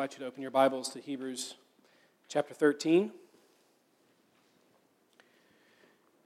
Invite 0.00 0.14
you 0.14 0.20
to 0.20 0.24
open 0.24 0.40
your 0.40 0.50
Bibles 0.50 0.88
to 0.88 0.98
Hebrews 0.98 1.56
chapter 2.26 2.54
13. 2.54 3.10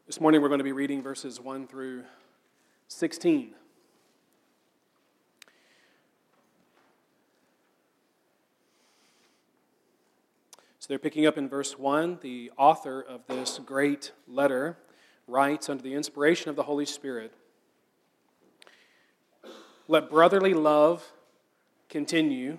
This 0.07 0.21
morning 0.21 0.41
we're 0.41 0.47
going 0.47 0.59
to 0.59 0.65
be 0.65 0.71
reading 0.71 1.03
verses 1.03 1.41
1 1.41 1.67
through 1.67 2.05
16. 2.87 3.51
So 10.79 10.87
they're 10.87 11.01
picking 11.01 11.27
up 11.27 11.37
in 11.37 11.49
verse 11.49 11.77
1. 11.77 12.21
The 12.23 12.53
author 12.57 13.01
of 13.01 13.23
this 13.27 13.59
great 13.59 14.13
letter 14.29 14.79
writes 15.27 15.69
under 15.69 15.83
the 15.83 15.95
inspiration 15.95 16.49
of 16.49 16.55
the 16.55 16.63
Holy 16.63 16.87
Spirit 16.87 17.33
Let 19.89 20.11
brotherly 20.11 20.55
love 20.55 21.13
continue. 21.89 22.59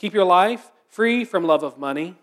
Keep 0.00 0.14
your 0.14 0.24
life 0.24 0.72
free 0.88 1.26
from 1.26 1.44
love 1.44 1.62
of 1.62 1.76
money, 1.76 2.16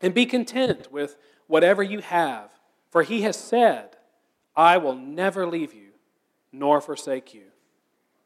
and 0.00 0.12
be 0.12 0.26
content 0.26 0.90
with 0.90 1.16
whatever 1.46 1.84
you 1.84 2.00
have, 2.00 2.50
for 2.90 3.04
he 3.04 3.22
has 3.22 3.36
said, 3.36 3.96
I 4.56 4.76
will 4.76 4.96
never 4.96 5.46
leave 5.46 5.72
you 5.72 5.90
nor 6.50 6.80
forsake 6.80 7.32
you. 7.32 7.44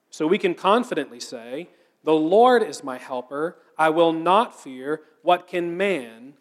So 0.08 0.26
we 0.26 0.38
can 0.38 0.54
confidently 0.54 1.20
say, 1.20 1.68
The 2.04 2.14
Lord 2.14 2.62
is 2.62 2.82
my 2.82 2.96
helper. 2.96 3.58
I 3.76 3.90
will 3.90 4.14
not 4.14 4.58
fear. 4.58 5.02
What 5.20 5.46
can 5.46 5.76
man 5.76 6.32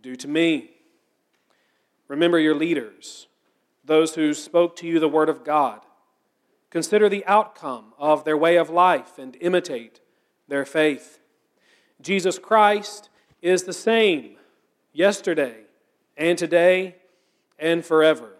do 0.00 0.16
to 0.16 0.26
me? 0.26 0.72
Remember 2.08 2.40
your 2.40 2.56
leaders, 2.56 3.28
those 3.84 4.16
who 4.16 4.34
spoke 4.34 4.74
to 4.78 4.88
you 4.88 4.98
the 4.98 5.06
word 5.06 5.28
of 5.28 5.44
God. 5.44 5.82
Consider 6.70 7.08
the 7.08 7.24
outcome 7.26 7.94
of 7.96 8.24
their 8.24 8.36
way 8.36 8.56
of 8.56 8.70
life 8.70 9.18
and 9.18 9.36
imitate 9.40 10.00
their 10.48 10.64
faith. 10.64 11.20
Jesus 12.00 12.38
Christ 12.38 13.10
is 13.42 13.64
the 13.64 13.72
same 13.72 14.36
yesterday 14.92 15.56
and 16.16 16.38
today 16.38 16.96
and 17.58 17.84
forever. 17.84 18.30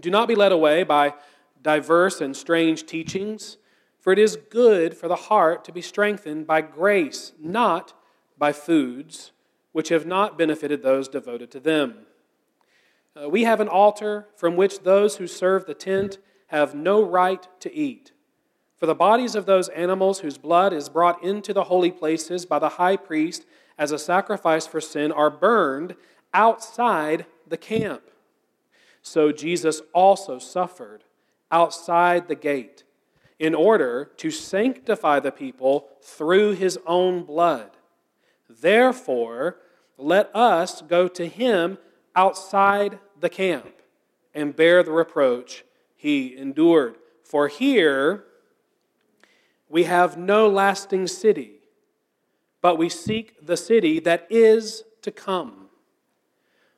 Do 0.00 0.10
not 0.10 0.28
be 0.28 0.34
led 0.34 0.52
away 0.52 0.82
by 0.82 1.14
diverse 1.62 2.20
and 2.20 2.36
strange 2.36 2.86
teachings 2.86 3.58
for 4.08 4.12
it 4.12 4.18
is 4.18 4.36
good 4.36 4.96
for 4.96 5.06
the 5.06 5.16
heart 5.16 5.64
to 5.64 5.70
be 5.70 5.82
strengthened 5.82 6.46
by 6.46 6.62
grace, 6.62 7.32
not 7.38 7.92
by 8.38 8.52
foods 8.52 9.32
which 9.72 9.90
have 9.90 10.06
not 10.06 10.38
benefited 10.38 10.82
those 10.82 11.08
devoted 11.08 11.50
to 11.50 11.60
them. 11.60 12.06
Uh, 13.14 13.28
we 13.28 13.44
have 13.44 13.60
an 13.60 13.68
altar 13.68 14.26
from 14.34 14.56
which 14.56 14.80
those 14.80 15.16
who 15.16 15.26
serve 15.26 15.66
the 15.66 15.74
tent 15.74 16.16
have 16.46 16.74
no 16.74 17.02
right 17.02 17.48
to 17.60 17.74
eat. 17.74 18.12
For 18.78 18.86
the 18.86 18.94
bodies 18.94 19.34
of 19.34 19.46
those 19.46 19.68
animals 19.70 20.20
whose 20.20 20.38
blood 20.38 20.72
is 20.72 20.88
brought 20.88 21.22
into 21.22 21.52
the 21.52 21.64
holy 21.64 21.90
places 21.90 22.46
by 22.46 22.60
the 22.60 22.68
high 22.70 22.96
priest 22.96 23.44
as 23.76 23.90
a 23.90 23.98
sacrifice 23.98 24.66
for 24.66 24.80
sin 24.80 25.10
are 25.10 25.30
burned 25.30 25.96
outside 26.32 27.26
the 27.46 27.56
camp. 27.56 28.02
So 29.02 29.32
Jesus 29.32 29.82
also 29.92 30.38
suffered 30.38 31.04
outside 31.50 32.28
the 32.28 32.34
gate 32.34 32.84
in 33.38 33.54
order 33.54 34.10
to 34.16 34.30
sanctify 34.30 35.20
the 35.20 35.32
people 35.32 35.88
through 36.02 36.52
his 36.52 36.78
own 36.86 37.24
blood. 37.24 37.70
Therefore, 38.48 39.56
let 39.96 40.34
us 40.34 40.82
go 40.82 41.08
to 41.08 41.26
him 41.26 41.78
outside 42.14 42.98
the 43.18 43.28
camp 43.28 43.74
and 44.34 44.54
bear 44.54 44.82
the 44.82 44.92
reproach 44.92 45.64
he 45.96 46.36
endured. 46.36 46.96
For 47.24 47.48
here 47.48 48.24
we 49.68 49.84
have 49.84 50.16
no 50.16 50.48
lasting 50.48 51.06
city, 51.06 51.60
but 52.60 52.78
we 52.78 52.88
seek 52.88 53.34
the 53.44 53.56
city 53.56 54.00
that 54.00 54.26
is 54.30 54.84
to 55.02 55.10
come. 55.10 55.68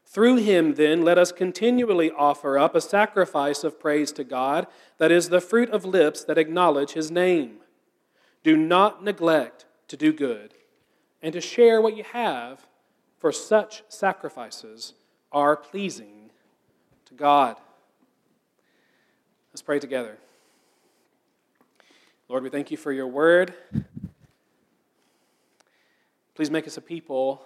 Through 0.05 0.37
him, 0.37 0.75
then, 0.75 1.03
let 1.03 1.19
us 1.19 1.31
continually 1.31 2.11
offer 2.11 2.59
up 2.59 2.75
a 2.75 2.81
sacrifice 2.81 3.63
of 3.63 3.79
praise 3.79 4.11
to 4.13 4.25
God, 4.25 4.67
that 4.99 5.13
is 5.13 5.29
the 5.29 5.41
fruit 5.41 5.71
of 5.71 5.85
lips 5.85 6.25
that 6.25 6.37
acknowledge 6.37 6.93
his 6.93 7.13
name. 7.13 7.59
Do 8.43 8.57
not 8.57 9.05
neglect 9.05 9.67
to 9.87 9.97
do 9.97 10.13
good 10.13 10.55
and 11.23 11.33
to 11.33 11.41
share 11.41 11.81
what 11.81 11.97
you 11.97 12.03
have, 12.03 12.67
for 13.19 13.31
such 13.31 13.85
sacrifices 13.89 14.95
are 15.31 15.57
pleasing 15.57 16.31
to 17.05 17.15
God. 17.15 17.57
Let's 19.53 19.63
pray 19.63 19.79
together. 19.79 20.19
Lord, 22.31 22.45
we 22.45 22.49
thank 22.49 22.71
you 22.71 22.77
for 22.77 22.93
your 22.93 23.09
word. 23.09 23.53
Please 26.37 26.49
make 26.49 26.65
us 26.69 26.77
a 26.77 26.81
people 26.81 27.45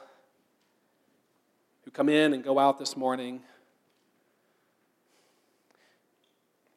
who 1.87 1.91
come 1.91 2.11
in 2.11 2.35
and 2.35 2.45
go 2.45 2.59
out 2.59 2.79
this 2.79 2.95
morning 2.95 3.41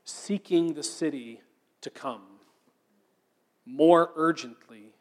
seeking 0.06 0.73
the 0.73 0.84
city 0.84 1.41
to 1.81 1.90
come 1.90 2.22
more 3.66 4.12
urgently, 4.16 4.94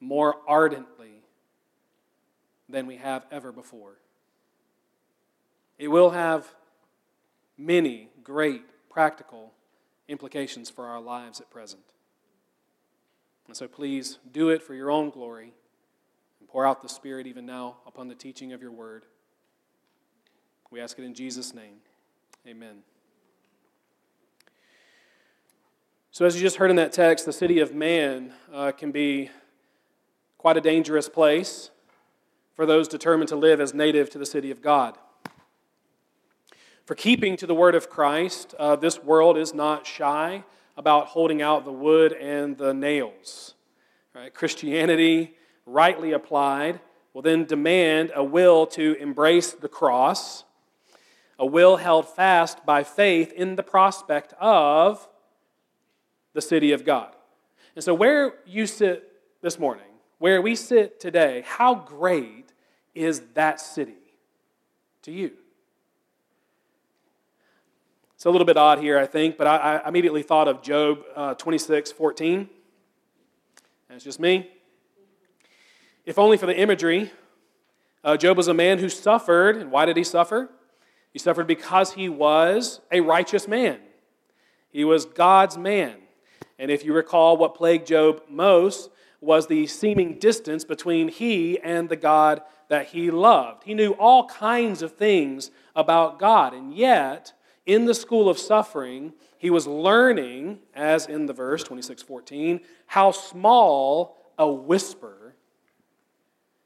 more 0.00 0.36
ardently 0.48 1.22
than 2.70 2.86
we 2.86 2.96
have 2.96 3.26
ever 3.30 3.52
before. 3.52 3.98
It 5.78 5.88
will 5.88 6.08
have 6.08 6.54
many 7.58 8.08
great 8.24 8.62
practical 8.88 9.52
implications 10.08 10.70
for 10.70 10.86
our 10.86 11.02
lives 11.02 11.38
at 11.38 11.50
present. 11.50 11.82
And 13.50 13.56
so 13.56 13.66
please 13.66 14.20
do 14.30 14.50
it 14.50 14.62
for 14.62 14.74
your 14.74 14.92
own 14.92 15.10
glory 15.10 15.54
and 16.38 16.48
pour 16.48 16.64
out 16.64 16.82
the 16.82 16.88
Spirit 16.88 17.26
even 17.26 17.44
now 17.46 17.78
upon 17.84 18.06
the 18.06 18.14
teaching 18.14 18.52
of 18.52 18.62
your 18.62 18.70
word. 18.70 19.06
We 20.70 20.80
ask 20.80 20.96
it 21.00 21.02
in 21.02 21.14
Jesus' 21.14 21.52
name. 21.52 21.78
Amen. 22.46 22.84
So, 26.12 26.24
as 26.24 26.36
you 26.36 26.42
just 26.42 26.58
heard 26.58 26.70
in 26.70 26.76
that 26.76 26.92
text, 26.92 27.26
the 27.26 27.32
city 27.32 27.58
of 27.58 27.74
man 27.74 28.32
uh, 28.54 28.70
can 28.70 28.92
be 28.92 29.30
quite 30.38 30.56
a 30.56 30.60
dangerous 30.60 31.08
place 31.08 31.70
for 32.54 32.66
those 32.66 32.86
determined 32.86 33.30
to 33.30 33.36
live 33.36 33.60
as 33.60 33.74
native 33.74 34.10
to 34.10 34.18
the 34.18 34.26
city 34.26 34.52
of 34.52 34.62
God. 34.62 34.96
For 36.84 36.94
keeping 36.94 37.36
to 37.38 37.48
the 37.48 37.54
word 37.56 37.74
of 37.74 37.90
Christ, 37.90 38.54
uh, 38.60 38.76
this 38.76 39.02
world 39.02 39.36
is 39.36 39.52
not 39.52 39.88
shy 39.88 40.44
about 40.76 41.08
holding 41.08 41.42
out 41.42 41.64
the 41.64 41.72
wood 41.72 42.12
and 42.12 42.56
the 42.56 42.72
nails. 42.72 43.54
Right? 44.14 44.32
Christianity, 44.32 45.34
rightly 45.66 46.12
applied, 46.12 46.80
will 47.12 47.22
then 47.22 47.44
demand 47.44 48.12
a 48.14 48.24
will 48.24 48.66
to 48.68 48.94
embrace 49.00 49.52
the 49.52 49.68
cross 49.68 50.44
a 51.40 51.46
will 51.46 51.78
held 51.78 52.06
fast 52.06 52.64
by 52.66 52.84
faith 52.84 53.32
in 53.32 53.56
the 53.56 53.62
prospect 53.62 54.34
of 54.38 55.08
the 56.34 56.42
city 56.42 56.72
of 56.72 56.84
God. 56.84 57.16
And 57.74 57.82
so, 57.82 57.94
where 57.94 58.34
you 58.44 58.66
sit 58.66 59.10
this 59.40 59.58
morning, 59.58 59.86
where 60.18 60.42
we 60.42 60.54
sit 60.54 61.00
today, 61.00 61.42
how 61.46 61.74
great 61.74 62.52
is 62.94 63.22
that 63.32 63.58
city 63.58 63.94
to 65.02 65.10
you? 65.10 65.32
It's 68.20 68.26
a 68.26 68.30
little 68.30 68.44
bit 68.44 68.58
odd 68.58 68.80
here, 68.80 68.98
I 68.98 69.06
think, 69.06 69.38
but 69.38 69.46
I, 69.46 69.78
I 69.78 69.88
immediately 69.88 70.22
thought 70.22 70.46
of 70.46 70.60
Job 70.60 71.04
uh, 71.16 71.32
26 71.36 71.90
14. 71.90 72.50
That's 73.88 74.04
just 74.04 74.20
me. 74.20 74.50
If 76.04 76.18
only 76.18 76.36
for 76.36 76.44
the 76.44 76.54
imagery, 76.54 77.10
uh, 78.04 78.18
Job 78.18 78.36
was 78.36 78.46
a 78.46 78.52
man 78.52 78.78
who 78.78 78.90
suffered. 78.90 79.56
And 79.56 79.72
why 79.72 79.86
did 79.86 79.96
he 79.96 80.04
suffer? 80.04 80.50
He 81.14 81.18
suffered 81.18 81.46
because 81.46 81.94
he 81.94 82.10
was 82.10 82.82
a 82.92 83.00
righteous 83.00 83.48
man. 83.48 83.78
He 84.68 84.84
was 84.84 85.06
God's 85.06 85.56
man. 85.56 85.96
And 86.58 86.70
if 86.70 86.84
you 86.84 86.92
recall, 86.92 87.38
what 87.38 87.54
plagued 87.54 87.86
Job 87.86 88.20
most 88.28 88.90
was 89.22 89.46
the 89.46 89.66
seeming 89.66 90.18
distance 90.18 90.66
between 90.66 91.08
he 91.08 91.58
and 91.60 91.88
the 91.88 91.96
God 91.96 92.42
that 92.68 92.88
he 92.88 93.10
loved. 93.10 93.64
He 93.64 93.72
knew 93.72 93.92
all 93.92 94.26
kinds 94.26 94.82
of 94.82 94.92
things 94.92 95.50
about 95.74 96.18
God, 96.18 96.52
and 96.52 96.74
yet, 96.74 97.32
in 97.66 97.84
the 97.84 97.94
school 97.94 98.28
of 98.28 98.38
suffering, 98.38 99.12
he 99.38 99.50
was 99.50 99.66
learning, 99.66 100.60
as 100.74 101.06
in 101.06 101.26
the 101.26 101.32
verse 101.32 101.62
26:14, 101.64 102.60
how 102.86 103.10
small 103.10 104.16
a 104.38 104.50
whisper 104.50 105.36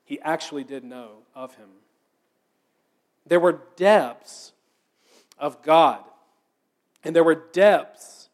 he 0.04 0.20
actually 0.20 0.64
did 0.64 0.84
know 0.84 1.22
of 1.34 1.54
him. 1.56 1.70
There 3.26 3.40
were 3.40 3.62
depths 3.76 4.52
of 5.38 5.62
God, 5.62 6.04
and 7.02 7.16
there 7.16 7.24
were 7.24 7.34
depths 7.34 8.28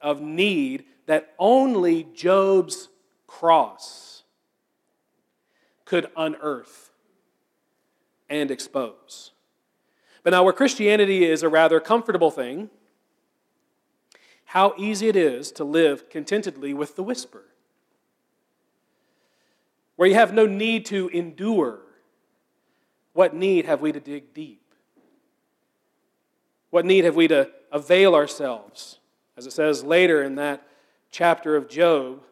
of 0.00 0.20
need 0.20 0.84
that 1.06 1.34
only 1.38 2.04
Job's 2.04 2.88
cross 3.26 4.24
could 5.84 6.10
unearth 6.16 6.90
and 8.28 8.50
expose. 8.50 9.32
But 10.26 10.32
now, 10.32 10.42
where 10.42 10.52
Christianity 10.52 11.24
is 11.24 11.44
a 11.44 11.48
rather 11.48 11.78
comfortable 11.78 12.32
thing, 12.32 12.68
how 14.46 14.74
easy 14.76 15.06
it 15.06 15.14
is 15.14 15.52
to 15.52 15.62
live 15.62 16.10
contentedly 16.10 16.74
with 16.74 16.96
the 16.96 17.04
whisper. 17.04 17.44
Where 19.94 20.08
you 20.08 20.16
have 20.16 20.34
no 20.34 20.44
need 20.44 20.84
to 20.86 21.06
endure, 21.10 21.78
what 23.12 23.36
need 23.36 23.66
have 23.66 23.80
we 23.80 23.92
to 23.92 24.00
dig 24.00 24.34
deep? 24.34 24.74
What 26.70 26.84
need 26.84 27.04
have 27.04 27.14
we 27.14 27.28
to 27.28 27.48
avail 27.70 28.16
ourselves, 28.16 28.98
as 29.36 29.46
it 29.46 29.52
says 29.52 29.84
later 29.84 30.24
in 30.24 30.34
that 30.34 30.66
chapter 31.12 31.54
of 31.54 31.68
Job, 31.68 32.24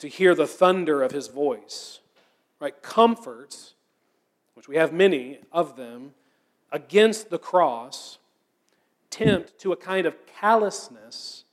to 0.00 0.08
hear 0.08 0.34
the 0.34 0.48
thunder 0.48 1.00
of 1.00 1.12
his 1.12 1.28
voice? 1.28 2.00
Right? 2.58 2.82
Comforts, 2.82 3.74
which 4.54 4.66
we 4.66 4.74
have 4.74 4.92
many 4.92 5.38
of 5.52 5.76
them, 5.76 6.14
against 6.72 7.30
the 7.30 7.38
cross, 7.38 8.18
tempt 9.10 9.58
to 9.58 9.72
a 9.72 9.76
kind 9.76 10.06
of 10.06 10.14
callousness 10.26 11.44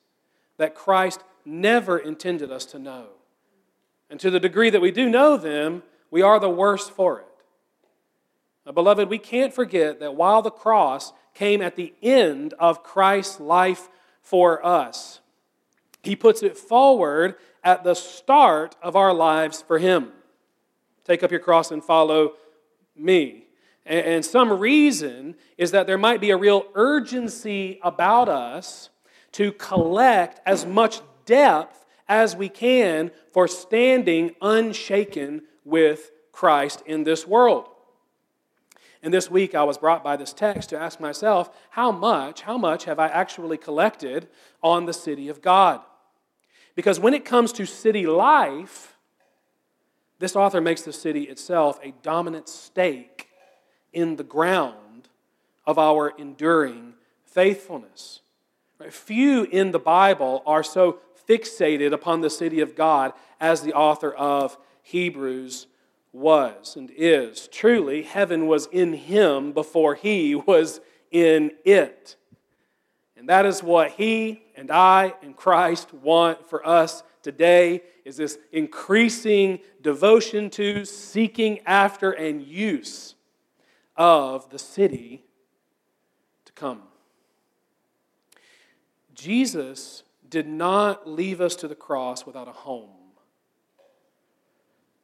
that 0.57 0.75
Christ 0.75 1.21
never 1.45 1.97
intended 1.97 2.51
us 2.51 2.65
to 2.65 2.79
know. 2.79 3.07
And 4.09 4.19
to 4.19 4.29
the 4.29 4.39
degree 4.39 4.69
that 4.69 4.81
we 4.81 4.91
do 4.91 5.09
know 5.09 5.37
them, 5.37 5.83
we 6.11 6.21
are 6.21 6.39
the 6.39 6.49
worse 6.49 6.87
for 6.87 7.19
it. 7.19 7.25
Now, 8.65 8.71
beloved, 8.71 9.09
we 9.09 9.17
can't 9.17 9.53
forget 9.53 9.99
that 9.99 10.15
while 10.15 10.41
the 10.41 10.51
cross 10.51 11.13
came 11.33 11.61
at 11.61 11.75
the 11.75 11.93
end 12.01 12.53
of 12.59 12.83
Christ's 12.83 13.39
life 13.39 13.89
for 14.21 14.65
us, 14.65 15.19
he 16.03 16.15
puts 16.15 16.43
it 16.43 16.57
forward 16.57 17.35
at 17.63 17.83
the 17.83 17.93
start 17.93 18.75
of 18.81 18.95
our 18.95 19.13
lives 19.13 19.61
for 19.61 19.79
him. 19.79 20.11
Take 21.03 21.23
up 21.23 21.31
your 21.31 21.39
cross 21.39 21.71
and 21.71 21.83
follow 21.83 22.33
me. 22.95 23.46
And 23.87 24.25
some 24.25 24.51
reason 24.51 25.35
is 25.57 25.71
that 25.71 25.87
there 25.87 25.97
might 25.97 26.19
be 26.19 26.31
a 26.31 26.37
real 26.37 26.65
urgency 26.75 27.79
about 27.81 28.27
us 28.27 28.89
to 29.33 29.53
collect 29.53 30.41
as 30.45 30.65
much 30.65 30.99
depth 31.25 31.85
as 32.09 32.35
we 32.35 32.49
can 32.49 33.11
for 33.31 33.47
standing 33.47 34.35
unshaken 34.41 35.43
with 35.63 36.11
Christ 36.31 36.83
in 36.85 37.05
this 37.05 37.25
world. 37.25 37.67
And 39.01 39.13
this 39.13 39.31
week 39.31 39.55
I 39.55 39.63
was 39.63 39.77
brought 39.77 40.03
by 40.03 40.17
this 40.17 40.33
text 40.33 40.69
to 40.69 40.77
ask 40.77 40.99
myself, 40.99 41.49
how 41.69 41.91
much, 41.91 42.41
how 42.41 42.57
much 42.57 42.85
have 42.85 42.99
I 42.99 43.07
actually 43.07 43.57
collected 43.57 44.27
on 44.61 44.85
the 44.85 44.93
city 44.93 45.29
of 45.29 45.41
God? 45.41 45.81
Because 46.75 46.99
when 46.99 47.13
it 47.13 47.23
comes 47.23 47.53
to 47.53 47.65
city 47.65 48.05
life, 48.05 48.97
this 50.19 50.35
author 50.35 50.59
makes 50.59 50.81
the 50.81 50.93
city 50.93 51.23
itself 51.23 51.79
a 51.83 51.93
dominant 52.01 52.49
stake 52.49 53.26
in 53.97 54.15
the 54.15 54.23
ground 54.23 55.09
of 55.65 55.79
our 55.79 56.09
enduring 56.19 56.93
faithfulness. 57.25 58.21
Few 58.91 59.45
in 59.45 59.71
the 59.71 59.79
Bible 59.79 60.43
are 60.45 60.61
so 60.61 60.99
fixated 61.27 61.93
upon 61.93 62.21
the 62.21 62.29
city 62.29 62.61
of 62.61 62.75
God 62.75 63.11
as 63.39 63.61
the 63.61 63.73
author 63.73 64.13
of 64.13 64.55
Hebrews 64.83 65.65
was 66.13 66.75
and 66.75 66.91
is. 66.95 67.47
Truly, 67.47 68.03
heaven 68.03 68.45
was 68.45 68.67
in 68.67 68.93
him 68.93 69.51
before 69.51 69.95
he 69.95 70.35
was 70.35 70.79
in 71.09 71.53
it. 71.65 72.17
And 73.17 73.27
that 73.29 73.47
is 73.47 73.63
what 73.63 73.93
he 73.93 74.43
and 74.55 74.69
I 74.69 75.15
and 75.23 75.35
Christ 75.35 75.91
want 75.91 76.47
for 76.47 76.65
us 76.65 77.01
today 77.23 77.81
is 78.05 78.17
this 78.17 78.37
increasing 78.51 79.57
devotion 79.81 80.51
to, 80.51 80.85
seeking 80.85 81.61
after, 81.65 82.11
and 82.11 82.43
use 82.43 83.15
of 83.97 84.49
the 84.49 84.59
city 84.59 85.23
to 86.45 86.53
come. 86.53 86.83
Jesus 89.13 90.03
did 90.29 90.47
not 90.47 91.09
leave 91.09 91.41
us 91.41 91.55
to 91.55 91.67
the 91.67 91.75
cross 91.75 92.25
without 92.25 92.47
a 92.47 92.51
home. 92.51 92.89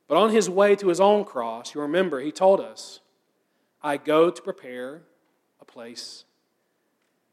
But 0.07 0.17
on 0.17 0.29
his 0.29 0.49
way 0.49 0.75
to 0.75 0.89
his 0.89 0.99
own 0.99 1.25
cross, 1.25 1.73
you 1.73 1.81
remember, 1.81 2.19
he 2.19 2.31
told 2.31 2.59
us, 2.59 2.99
I 3.81 3.97
go 3.97 4.29
to 4.29 4.41
prepare 4.41 5.01
a 5.59 5.65
place 5.65 6.25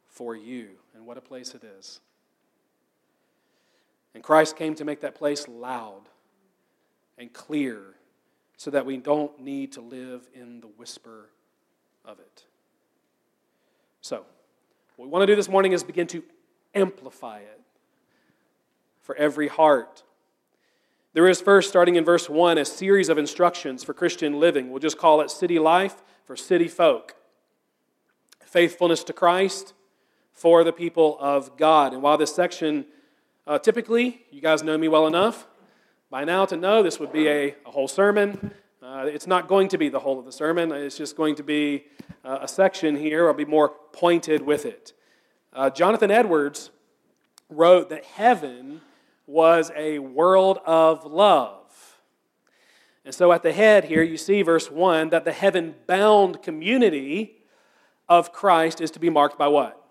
for 0.09 0.35
you. 0.35 0.71
And 0.95 1.05
what 1.05 1.19
a 1.19 1.21
place 1.21 1.55
it 1.55 1.63
is. 1.63 2.01
And 4.15 4.23
Christ 4.23 4.57
came 4.57 4.75
to 4.77 4.85
make 4.85 5.01
that 5.01 5.15
place 5.15 5.47
loud 5.47 6.03
and 7.19 7.33
clear 7.33 7.97
so 8.57 8.71
that 8.71 8.87
we 8.87 8.97
don't 8.97 9.41
need 9.41 9.73
to 9.73 9.81
live 9.81 10.29
in 10.35 10.61
the 10.61 10.67
whisper 10.67 11.31
of 12.05 12.19
it. 12.19 12.45
So, 14.01 14.25
what 14.97 15.07
we 15.07 15.11
want 15.11 15.23
to 15.23 15.27
do 15.27 15.37
this 15.37 15.49
morning 15.49 15.73
is 15.73 15.83
begin 15.83 16.07
to 16.09 16.23
amplify 16.75 17.39
it 17.39 17.61
for 19.01 19.15
every 19.17 19.49
heart 19.49 20.03
there 21.13 21.27
is 21.27 21.41
first, 21.41 21.69
starting 21.69 21.97
in 21.97 22.05
verse 22.05 22.31
1, 22.31 22.57
a 22.57 22.65
series 22.65 23.09
of 23.09 23.19
instructions 23.19 23.83
for 23.83 23.93
Christian 23.93 24.39
living. 24.39 24.71
We'll 24.71 24.79
just 24.79 24.97
call 24.97 25.21
it 25.23 25.31
city 25.31 25.59
life 25.59 26.05
for 26.25 26.37
city 26.37 26.69
folk. 26.69 27.17
Faithfulness 28.45 29.03
to 29.05 29.13
Christ 29.13 29.75
for 30.33 30.63
the 30.63 30.73
people 30.73 31.17
of 31.19 31.57
God. 31.57 31.95
And 31.95 32.01
while 32.01 32.17
this 32.17 32.33
section, 32.33 32.87
uh, 33.45 33.59
typically, 33.59 34.23
you 34.31 34.41
guys 34.41 34.63
know 34.63 34.79
me 34.79 34.87
well 34.87 35.09
enough 35.09 35.49
by 36.11 36.23
now 36.23 36.45
to 36.45 36.57
know 36.57 36.81
this 36.81 37.01
would 37.01 37.13
be 37.13 37.27
a, 37.27 37.57
a 37.67 37.73
whole 37.73 37.89
sermon. 37.89 38.55
Uh, 38.83 39.05
it's 39.05 39.27
not 39.27 39.47
going 39.47 39.69
to 39.69 39.77
be 39.77 39.91
the 39.91 39.99
whole 39.99 40.19
of 40.19 40.25
the 40.25 40.33
sermon, 40.33 40.73
it's 40.73 40.97
just 40.97 41.15
going 41.15 41.35
to 41.35 41.43
be 41.43 41.85
uh, 42.25 42.39
a 42.41 42.49
section 42.49 42.97
here. 42.97 43.29
I'll 43.29 43.35
be 43.35 43.45
more 43.45 43.75
pointed 43.93 44.41
with 44.41 44.65
it. 44.65 44.95
Uh, 45.53 45.69
Jonathan 45.69 46.11
Edwards 46.11 46.71
wrote 47.51 47.91
that 47.91 48.07
heaven 48.07 48.81
was 49.27 49.71
a 49.77 49.99
world 49.99 50.61
of 50.65 51.05
love. 51.05 52.01
And 53.05 53.15
so 53.15 53.33
at 53.33 53.43
the 53.43 53.53
head 53.53 53.85
here, 53.85 54.03
you 54.03 54.17
see 54.17 54.41
verse 54.41 54.71
1 54.71 55.11
that 55.11 55.27
the 55.27 55.33
heaven 55.33 55.75
bound 55.87 56.43
community 56.43 57.37
of 58.09 58.33
Christ 58.33 58.81
is 58.81 58.91
to 58.93 58.99
be 58.99 59.11
marked 59.11 59.37
by 59.37 59.49
what? 59.49 59.85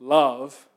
Love 0.00 0.68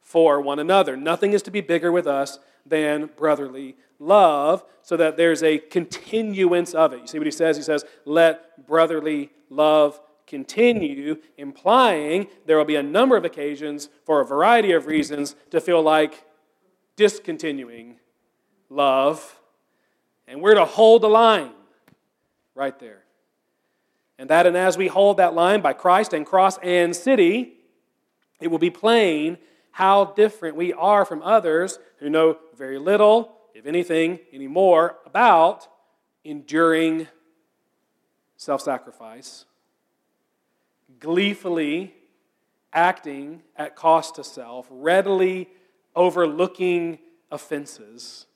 for 0.00 0.40
one 0.40 0.58
another. 0.58 0.96
Nothing 0.96 1.32
is 1.32 1.42
to 1.42 1.52
be 1.52 1.60
bigger 1.60 1.92
with 1.92 2.08
us 2.08 2.40
than 2.66 3.10
brotherly 3.16 3.76
love, 4.00 4.64
so 4.82 4.96
that 4.96 5.16
there's 5.16 5.44
a 5.44 5.58
continuance 5.58 6.74
of 6.74 6.92
it. 6.92 7.00
You 7.02 7.06
see 7.06 7.18
what 7.18 7.26
he 7.26 7.30
says? 7.30 7.56
He 7.56 7.62
says, 7.62 7.84
Let 8.04 8.66
brotherly 8.66 9.30
love 9.48 10.00
continue, 10.26 11.16
implying 11.36 12.28
there 12.46 12.56
will 12.56 12.64
be 12.64 12.76
a 12.76 12.82
number 12.82 13.16
of 13.16 13.24
occasions 13.24 13.88
for 14.04 14.20
a 14.20 14.24
variety 14.24 14.72
of 14.72 14.86
reasons 14.86 15.34
to 15.50 15.60
feel 15.60 15.82
like 15.82 16.24
discontinuing 16.96 17.96
love. 18.68 19.40
And 20.28 20.40
we're 20.40 20.54
to 20.54 20.64
hold 20.64 21.02
the 21.02 21.08
line 21.08 21.50
right 22.54 22.78
there. 22.78 23.02
And 24.18 24.30
that, 24.30 24.46
and 24.46 24.56
as 24.56 24.78
we 24.78 24.86
hold 24.86 25.16
that 25.16 25.34
line 25.34 25.62
by 25.62 25.72
Christ 25.72 26.12
and 26.12 26.24
cross 26.24 26.58
and 26.58 26.94
city, 26.94 27.54
it 28.40 28.48
will 28.48 28.58
be 28.58 28.70
plain 28.70 29.38
how 29.72 30.04
different 30.04 30.56
we 30.56 30.72
are 30.72 31.04
from 31.04 31.22
others 31.22 31.78
who 31.98 32.08
know 32.08 32.36
very 32.56 32.78
little, 32.78 33.39
if 33.54 33.66
anything, 33.66 34.18
anymore 34.32 34.96
about 35.06 35.68
enduring 36.24 37.08
self 38.36 38.60
sacrifice, 38.62 39.44
gleefully 40.98 41.94
acting 42.72 43.42
at 43.56 43.76
cost 43.76 44.14
to 44.16 44.24
self, 44.24 44.66
readily 44.70 45.48
overlooking 45.96 46.98
offenses, 47.30 48.26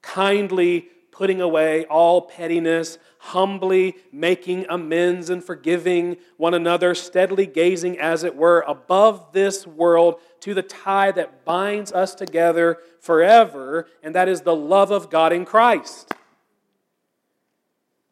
kindly 0.00 0.88
putting 1.12 1.40
away 1.40 1.84
all 1.84 2.22
pettiness, 2.22 2.98
humbly 3.18 3.94
making 4.10 4.66
amends 4.68 5.30
and 5.30 5.44
forgiving 5.44 6.16
one 6.38 6.54
another, 6.54 6.94
steadily 6.94 7.46
gazing, 7.46 7.98
as 8.00 8.24
it 8.24 8.34
were, 8.34 8.64
above 8.66 9.32
this 9.32 9.66
world 9.66 10.16
to 10.40 10.54
the 10.54 10.62
tie 10.62 11.12
that 11.12 11.44
binds 11.44 11.92
us 11.92 12.14
together 12.14 12.78
forever, 13.00 13.86
and 14.02 14.14
that 14.14 14.28
is 14.28 14.40
the 14.40 14.56
love 14.56 14.90
of 14.90 15.10
God 15.10 15.32
in 15.32 15.44
Christ. 15.44 16.12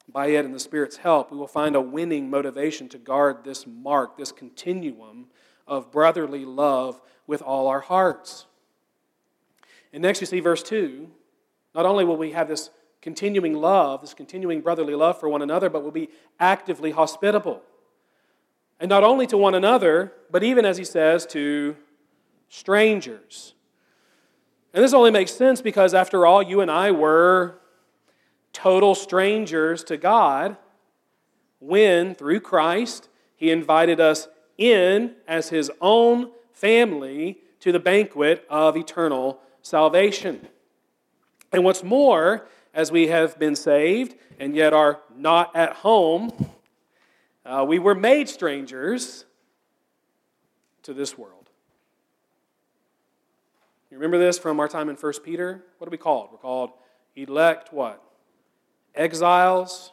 By 0.06 0.26
it 0.26 0.44
and 0.44 0.54
the 0.54 0.60
Spirit's 0.60 0.98
help, 0.98 1.32
we 1.32 1.38
will 1.38 1.48
find 1.48 1.74
a 1.74 1.80
winning 1.80 2.28
motivation 2.28 2.88
to 2.90 2.98
guard 2.98 3.44
this 3.44 3.66
mark, 3.66 4.18
this 4.18 4.30
continuum 4.30 5.28
of 5.66 5.90
brotherly 5.90 6.44
love 6.44 7.00
with 7.26 7.40
all 7.40 7.68
our 7.68 7.80
hearts. 7.80 8.46
And 9.92 10.02
next, 10.02 10.20
you 10.20 10.26
see 10.26 10.40
verse 10.40 10.62
2. 10.62 11.08
Not 11.74 11.86
only 11.86 12.04
will 12.04 12.16
we 12.16 12.32
have 12.32 12.48
this 12.48 12.70
continuing 13.00 13.54
love, 13.54 14.00
this 14.00 14.14
continuing 14.14 14.60
brotherly 14.60 14.94
love 14.94 15.18
for 15.18 15.28
one 15.28 15.42
another, 15.42 15.70
but 15.70 15.82
will 15.82 15.90
be 15.90 16.08
actively 16.38 16.90
hospitable. 16.90 17.62
And 18.78 18.88
not 18.88 19.04
only 19.04 19.26
to 19.28 19.36
one 19.36 19.54
another, 19.54 20.12
but 20.30 20.42
even, 20.42 20.64
as 20.64 20.76
he 20.76 20.84
says, 20.84 21.26
to 21.26 21.76
strangers. 22.48 23.54
And 24.72 24.84
this 24.84 24.92
only 24.92 25.10
makes 25.10 25.32
sense 25.32 25.60
because, 25.60 25.94
after 25.94 26.24
all, 26.26 26.42
you 26.42 26.60
and 26.60 26.70
I 26.70 26.90
were 26.90 27.58
total 28.52 28.94
strangers 28.94 29.84
to 29.84 29.96
God 29.96 30.56
when, 31.58 32.14
through 32.14 32.40
Christ, 32.40 33.08
he 33.36 33.50
invited 33.50 34.00
us 34.00 34.28
in 34.56 35.14
as 35.26 35.48
his 35.48 35.70
own 35.80 36.30
family 36.52 37.38
to 37.60 37.72
the 37.72 37.78
banquet 37.78 38.44
of 38.48 38.76
eternal 38.76 39.40
salvation. 39.62 40.48
And 41.52 41.64
what's 41.64 41.82
more, 41.82 42.46
as 42.72 42.92
we 42.92 43.08
have 43.08 43.38
been 43.38 43.56
saved 43.56 44.14
and 44.38 44.54
yet 44.54 44.72
are 44.72 45.00
not 45.16 45.54
at 45.54 45.74
home, 45.74 46.32
uh, 47.44 47.64
we 47.66 47.78
were 47.78 47.94
made 47.94 48.28
strangers 48.28 49.24
to 50.82 50.94
this 50.94 51.18
world. 51.18 51.50
You 53.90 53.96
remember 53.96 54.18
this 54.18 54.38
from 54.38 54.60
our 54.60 54.68
time 54.68 54.88
in 54.88 54.96
1 54.96 55.12
Peter? 55.24 55.64
What 55.78 55.88
are 55.88 55.90
we 55.90 55.96
called? 55.96 56.28
We're 56.30 56.38
called 56.38 56.70
elect 57.16 57.72
what? 57.72 58.02
Exiles 58.94 59.92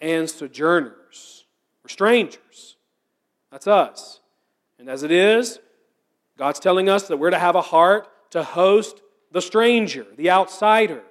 and 0.00 0.28
sojourners. 0.28 1.44
We're 1.82 1.88
strangers. 1.88 2.76
That's 3.50 3.66
us. 3.66 4.20
And 4.78 4.88
as 4.88 5.02
it 5.02 5.10
is, 5.10 5.58
God's 6.36 6.60
telling 6.60 6.88
us 6.88 7.08
that 7.08 7.16
we're 7.16 7.30
to 7.30 7.38
have 7.38 7.54
a 7.54 7.62
heart 7.62 8.08
to 8.30 8.42
host 8.42 9.00
the 9.32 9.40
stranger, 9.40 10.06
the 10.16 10.30
outsider. 10.30 11.02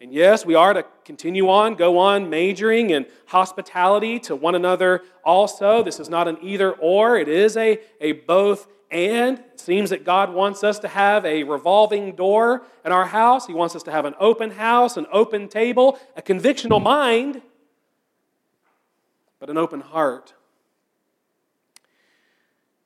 And 0.00 0.12
yes, 0.12 0.44
we 0.44 0.54
are 0.54 0.74
to 0.74 0.84
continue 1.04 1.48
on, 1.48 1.76
go 1.76 1.98
on 1.98 2.28
majoring 2.28 2.90
in 2.90 3.06
hospitality 3.26 4.18
to 4.20 4.36
one 4.36 4.54
another 4.54 5.02
also. 5.24 5.82
This 5.82 6.00
is 6.00 6.08
not 6.10 6.28
an 6.28 6.36
either 6.42 6.72
or, 6.72 7.16
it 7.16 7.28
is 7.28 7.56
a, 7.56 7.78
a 8.00 8.12
both 8.12 8.66
and. 8.90 9.38
It 9.38 9.60
seems 9.60 9.90
that 9.90 10.04
God 10.04 10.32
wants 10.32 10.62
us 10.62 10.78
to 10.80 10.88
have 10.88 11.24
a 11.24 11.44
revolving 11.44 12.16
door 12.16 12.64
in 12.84 12.92
our 12.92 13.06
house. 13.06 13.46
He 13.46 13.54
wants 13.54 13.74
us 13.74 13.82
to 13.84 13.90
have 13.90 14.04
an 14.04 14.14
open 14.20 14.50
house, 14.50 14.96
an 14.96 15.06
open 15.10 15.48
table, 15.48 15.98
a 16.16 16.22
convictional 16.22 16.82
mind, 16.82 17.40
but 19.38 19.48
an 19.48 19.56
open 19.56 19.80
heart. 19.80 20.34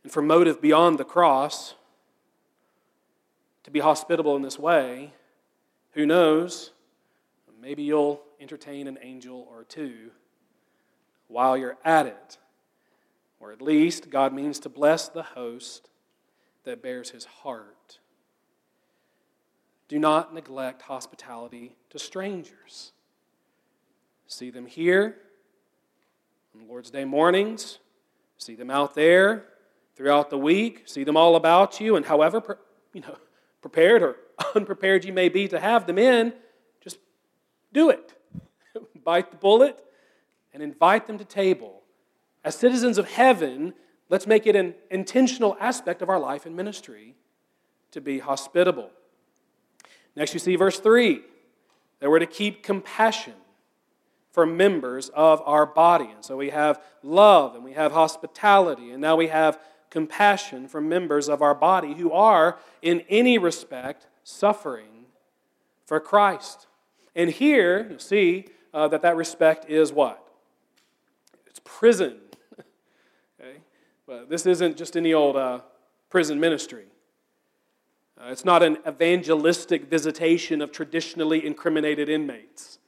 And 0.03 0.12
for 0.12 0.23
motive 0.23 0.61
beyond 0.61 0.99
the 0.99 1.05
cross, 1.05 1.75
to 3.65 3.71
be 3.71 3.81
hospitable 3.81 4.37
in 4.37 4.43
this 4.43 4.59
way, 4.59 5.12
who 5.93 6.07
knows? 6.07 6.73
Maybe 7.61 7.83
you'll 7.83 8.23
entertain 8.41 8.87
an 8.87 8.99
angel 9.03 9.47
or 9.50 9.65
two 9.65 10.11
while 11.27 11.57
you're 11.57 11.77
at 11.85 12.07
it. 12.07 12.38
Or 13.41 13.53
at 13.53 13.62
least 13.62 14.11
God 14.11 14.33
means 14.33 14.59
to 14.61 14.69
bless 14.69 15.09
the 15.09 15.23
host 15.23 15.91
that 16.65 16.83
bears 16.83 17.11
his 17.11 17.25
heart. 17.25 17.99
Do 19.88 19.99
not 19.99 20.35
neglect 20.35 20.83
hospitality 20.83 21.77
to 21.91 21.99
strangers. 21.99 22.93
See 24.27 24.50
them 24.50 24.67
here 24.67 25.17
on 26.55 26.69
Lord's 26.69 26.91
Day 26.91 27.05
mornings, 27.05 27.79
see 28.37 28.55
them 28.55 28.71
out 28.71 28.95
there 28.95 29.47
throughout 29.97 30.31
the 30.31 30.38
week, 30.38 30.83
see 30.87 31.05
them 31.05 31.17
all 31.17 31.37
about 31.37 31.81
you, 31.81 31.97
and 31.97 32.05
however 32.05 32.59
you 32.93 33.00
know, 33.00 33.17
prepared 33.62 34.03
or 34.03 34.17
unprepared 34.55 35.05
you 35.05 35.12
may 35.12 35.29
be 35.29 35.49
to 35.49 35.59
have 35.59 35.87
them 35.87 35.99
in, 35.99 36.35
do 37.78 37.90
it. 37.90 38.14
Bite 39.04 39.30
the 39.30 39.37
bullet 39.37 39.85
and 40.52 40.62
invite 40.62 41.06
them 41.06 41.18
to 41.18 41.25
table. 41.25 41.82
As 42.42 42.56
citizens 42.56 42.99
of 42.99 43.08
heaven, 43.08 43.75
let's 44.08 44.26
make 44.26 44.47
it 44.47 44.56
an 44.56 44.75
intentional 44.90 45.56
aspect 45.61 46.02
of 46.02 46.08
our 46.08 46.18
life 46.18 46.44
and 46.44 46.56
ministry 46.56 47.14
to 47.92 48.00
be 48.00 48.18
hospitable. 48.18 48.90
Next, 50.16 50.35
you 50.35 50.40
see 50.40 50.56
verse 50.56 50.80
3 50.80 51.20
that 52.00 52.11
we're 52.11 52.18
to 52.18 52.26
keep 52.26 52.62
compassion 52.62 53.35
for 54.32 54.44
members 54.47 55.08
of 55.11 55.42
our 55.44 55.66
body. 55.66 56.11
And 56.14 56.25
so 56.25 56.37
we 56.37 56.50
have 56.50 56.82
love 57.02 57.54
and 57.54 57.64
we 57.64 57.73
have 57.73 57.92
hospitality, 57.92 58.90
and 58.90 59.00
now 59.00 59.16
we 59.16 59.28
have 59.28 59.61
compassion 59.90 60.68
for 60.68 60.80
members 60.80 61.28
of 61.28 61.42
our 61.42 61.54
body 61.54 61.94
who 61.94 62.12
are, 62.12 62.58
in 62.82 63.02
any 63.08 63.38
respect, 63.38 64.06
suffering 64.23 65.06
for 65.87 65.99
Christ. 65.99 66.67
And 67.18 67.30
here, 67.30 67.84
you'll 67.90 67.98
see 67.98 68.44
uh, 68.72 68.87
that 68.88 69.02
that 69.02 69.16
respect 69.16 69.68
is 69.68 69.92
what? 69.92 70.25
It's 71.48 71.60
prison. 71.64 72.18
okay? 73.40 73.58
But 74.06 74.30
this 74.30 74.46
isn't 74.46 74.76
just 74.76 74.96
any 74.96 75.12
old 75.12 75.34
uh, 75.34 75.62
prison 76.10 76.38
ministry. 76.38 76.84
Uh, 78.16 78.28
it's 78.28 78.44
not 78.44 78.62
an 78.62 78.78
evangelistic 78.87 79.90
visitation 79.90 80.62
of 80.62 80.70
traditionally 80.70 81.44
incriminated 81.44 82.08
inmates. 82.08 82.78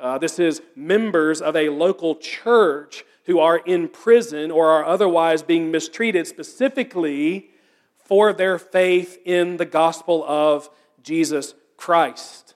Uh, 0.00 0.16
this 0.16 0.38
is 0.38 0.62
members 0.74 1.42
of 1.42 1.54
a 1.54 1.68
local 1.68 2.16
church 2.16 3.04
who 3.26 3.38
are 3.38 3.58
in 3.58 3.88
prison 3.88 4.50
or 4.50 4.70
are 4.70 4.86
otherwise 4.86 5.42
being 5.42 5.70
mistreated 5.70 6.26
specifically 6.26 7.50
for 7.98 8.32
their 8.32 8.58
faith 8.58 9.18
in 9.26 9.58
the 9.58 9.66
gospel 9.66 10.24
of 10.24 10.70
Jesus 11.02 11.54
Christ. 11.76 12.53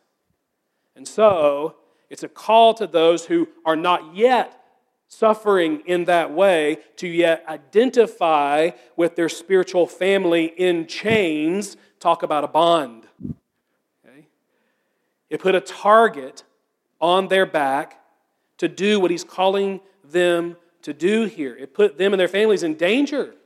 And 0.98 1.06
so, 1.06 1.76
it's 2.10 2.24
a 2.24 2.28
call 2.28 2.74
to 2.74 2.84
those 2.84 3.26
who 3.26 3.46
are 3.64 3.76
not 3.76 4.16
yet 4.16 4.64
suffering 5.06 5.80
in 5.86 6.06
that 6.06 6.32
way 6.32 6.78
to 6.96 7.06
yet 7.06 7.44
identify 7.46 8.70
with 8.96 9.14
their 9.14 9.28
spiritual 9.28 9.86
family 9.86 10.46
in 10.46 10.88
chains. 10.88 11.76
Talk 12.00 12.24
about 12.24 12.42
a 12.42 12.48
bond. 12.48 13.06
Okay? 14.04 14.26
It 15.30 15.40
put 15.40 15.54
a 15.54 15.60
target 15.60 16.42
on 17.00 17.28
their 17.28 17.46
back 17.46 18.00
to 18.56 18.66
do 18.66 18.98
what 18.98 19.12
he's 19.12 19.22
calling 19.22 19.78
them 20.02 20.56
to 20.82 20.92
do 20.92 21.26
here. 21.26 21.54
It 21.54 21.74
put 21.74 21.96
them 21.96 22.12
and 22.12 22.18
their 22.18 22.26
families 22.26 22.64
in 22.64 22.74
danger. 22.74 23.36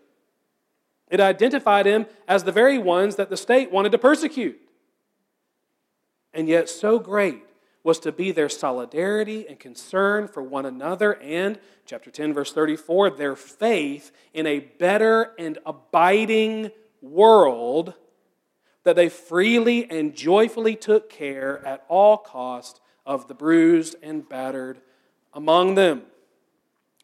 It 1.11 1.21
identified 1.21 1.85
them 1.85 2.07
as 2.27 2.45
the 2.45 2.53
very 2.53 2.79
ones 2.79 3.17
that 3.17 3.29
the 3.29 3.37
state 3.37 3.71
wanted 3.71 3.93
to 3.93 3.99
persecute 3.99 4.59
and 6.35 6.49
yet 6.49 6.69
so 6.69 6.99
great 6.99 7.43
was 7.85 7.99
to 7.99 8.13
be 8.13 8.31
their 8.31 8.49
solidarity 8.49 9.47
and 9.49 9.59
concern 9.59 10.29
for 10.29 10.43
one 10.43 10.67
another 10.67 11.15
and 11.21 11.59
chapter 11.85 12.11
10 12.11 12.33
verse 12.33 12.53
34 12.53 13.11
their 13.11 13.37
faith 13.37 14.13
in 14.33 14.47
a 14.47 14.61
better 14.61 15.33
and 15.39 15.59
abiding 15.67 16.71
world 17.01 17.95
that 18.85 18.97
they 18.97 19.09
freely 19.09 19.89
and 19.91 20.15
joyfully 20.15 20.77
took 20.77 21.09
care 21.09 21.65
at 21.67 21.85
all 21.89 22.17
cost 22.17 22.81
of 23.07 23.29
the 23.29 23.35
bruised 23.35 23.97
and 24.03 24.29
battered 24.29 24.81
among 25.35 25.75
them. 25.75 26.03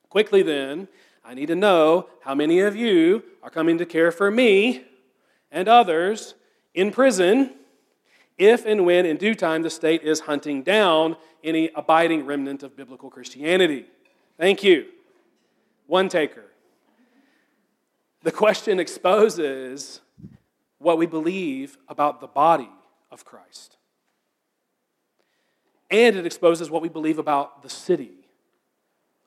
Quickly 0.08 0.42
then 0.42 0.88
i 1.24 1.34
need 1.34 1.46
to 1.46 1.54
know 1.54 2.08
how 2.22 2.34
many 2.34 2.60
of 2.60 2.74
you 2.74 3.22
are 3.42 3.50
coming 3.50 3.76
to 3.76 3.84
care 3.84 4.10
for 4.10 4.30
me 4.30 4.82
and 5.50 5.68
others 5.68 6.34
in 6.72 6.90
prison 6.90 7.54
if 8.38 8.64
and 8.64 8.86
when, 8.86 9.04
in 9.04 9.16
due 9.16 9.34
time, 9.34 9.62
the 9.62 9.70
state 9.70 10.02
is 10.02 10.20
hunting 10.20 10.62
down 10.62 11.16
any 11.42 11.70
abiding 11.74 12.24
remnant 12.24 12.62
of 12.62 12.76
biblical 12.76 13.10
Christianity. 13.10 13.86
Thank 14.36 14.62
you. 14.62 14.86
One 15.86 16.08
taker. 16.08 16.44
The 18.22 18.32
question 18.32 18.78
exposes 18.78 20.00
what 20.78 20.98
we 20.98 21.06
believe 21.06 21.76
about 21.88 22.20
the 22.20 22.26
body 22.26 22.70
of 23.10 23.24
Christ. 23.24 23.76
And 25.90 26.16
it 26.16 26.26
exposes 26.26 26.70
what 26.70 26.82
we 26.82 26.88
believe 26.88 27.18
about 27.18 27.62
the 27.62 27.70
city 27.70 28.12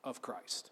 of 0.03 0.21
Christ. 0.21 0.71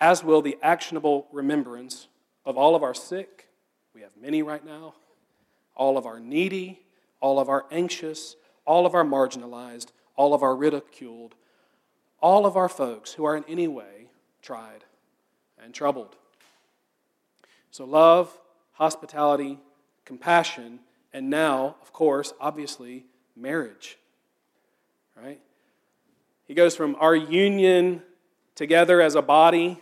As 0.00 0.24
will 0.24 0.42
the 0.42 0.56
actionable 0.62 1.28
remembrance 1.30 2.08
of 2.44 2.56
all 2.56 2.74
of 2.74 2.82
our 2.82 2.94
sick, 2.94 3.48
we 3.94 4.00
have 4.00 4.16
many 4.20 4.42
right 4.42 4.64
now, 4.64 4.94
all 5.74 5.98
of 5.98 6.06
our 6.06 6.20
needy, 6.20 6.80
all 7.20 7.38
of 7.38 7.48
our 7.48 7.66
anxious, 7.70 8.36
all 8.64 8.86
of 8.86 8.94
our 8.94 9.04
marginalized, 9.04 9.88
all 10.16 10.34
of 10.34 10.42
our 10.42 10.54
ridiculed, 10.54 11.34
all 12.20 12.46
of 12.46 12.56
our 12.56 12.68
folks 12.68 13.12
who 13.12 13.24
are 13.24 13.36
in 13.36 13.44
any 13.48 13.68
way 13.68 14.08
tried 14.42 14.84
and 15.62 15.74
troubled. 15.74 16.16
So, 17.70 17.84
love, 17.84 18.38
hospitality, 18.72 19.58
compassion, 20.04 20.80
and 21.12 21.30
now, 21.30 21.76
of 21.82 21.92
course, 21.92 22.32
obviously, 22.40 23.06
marriage. 23.36 23.98
Right? 25.20 25.40
He 26.46 26.54
goes 26.54 26.76
from 26.76 26.96
our 27.00 27.14
union 27.14 28.02
together 28.54 29.00
as 29.00 29.14
a 29.14 29.22
body 29.22 29.80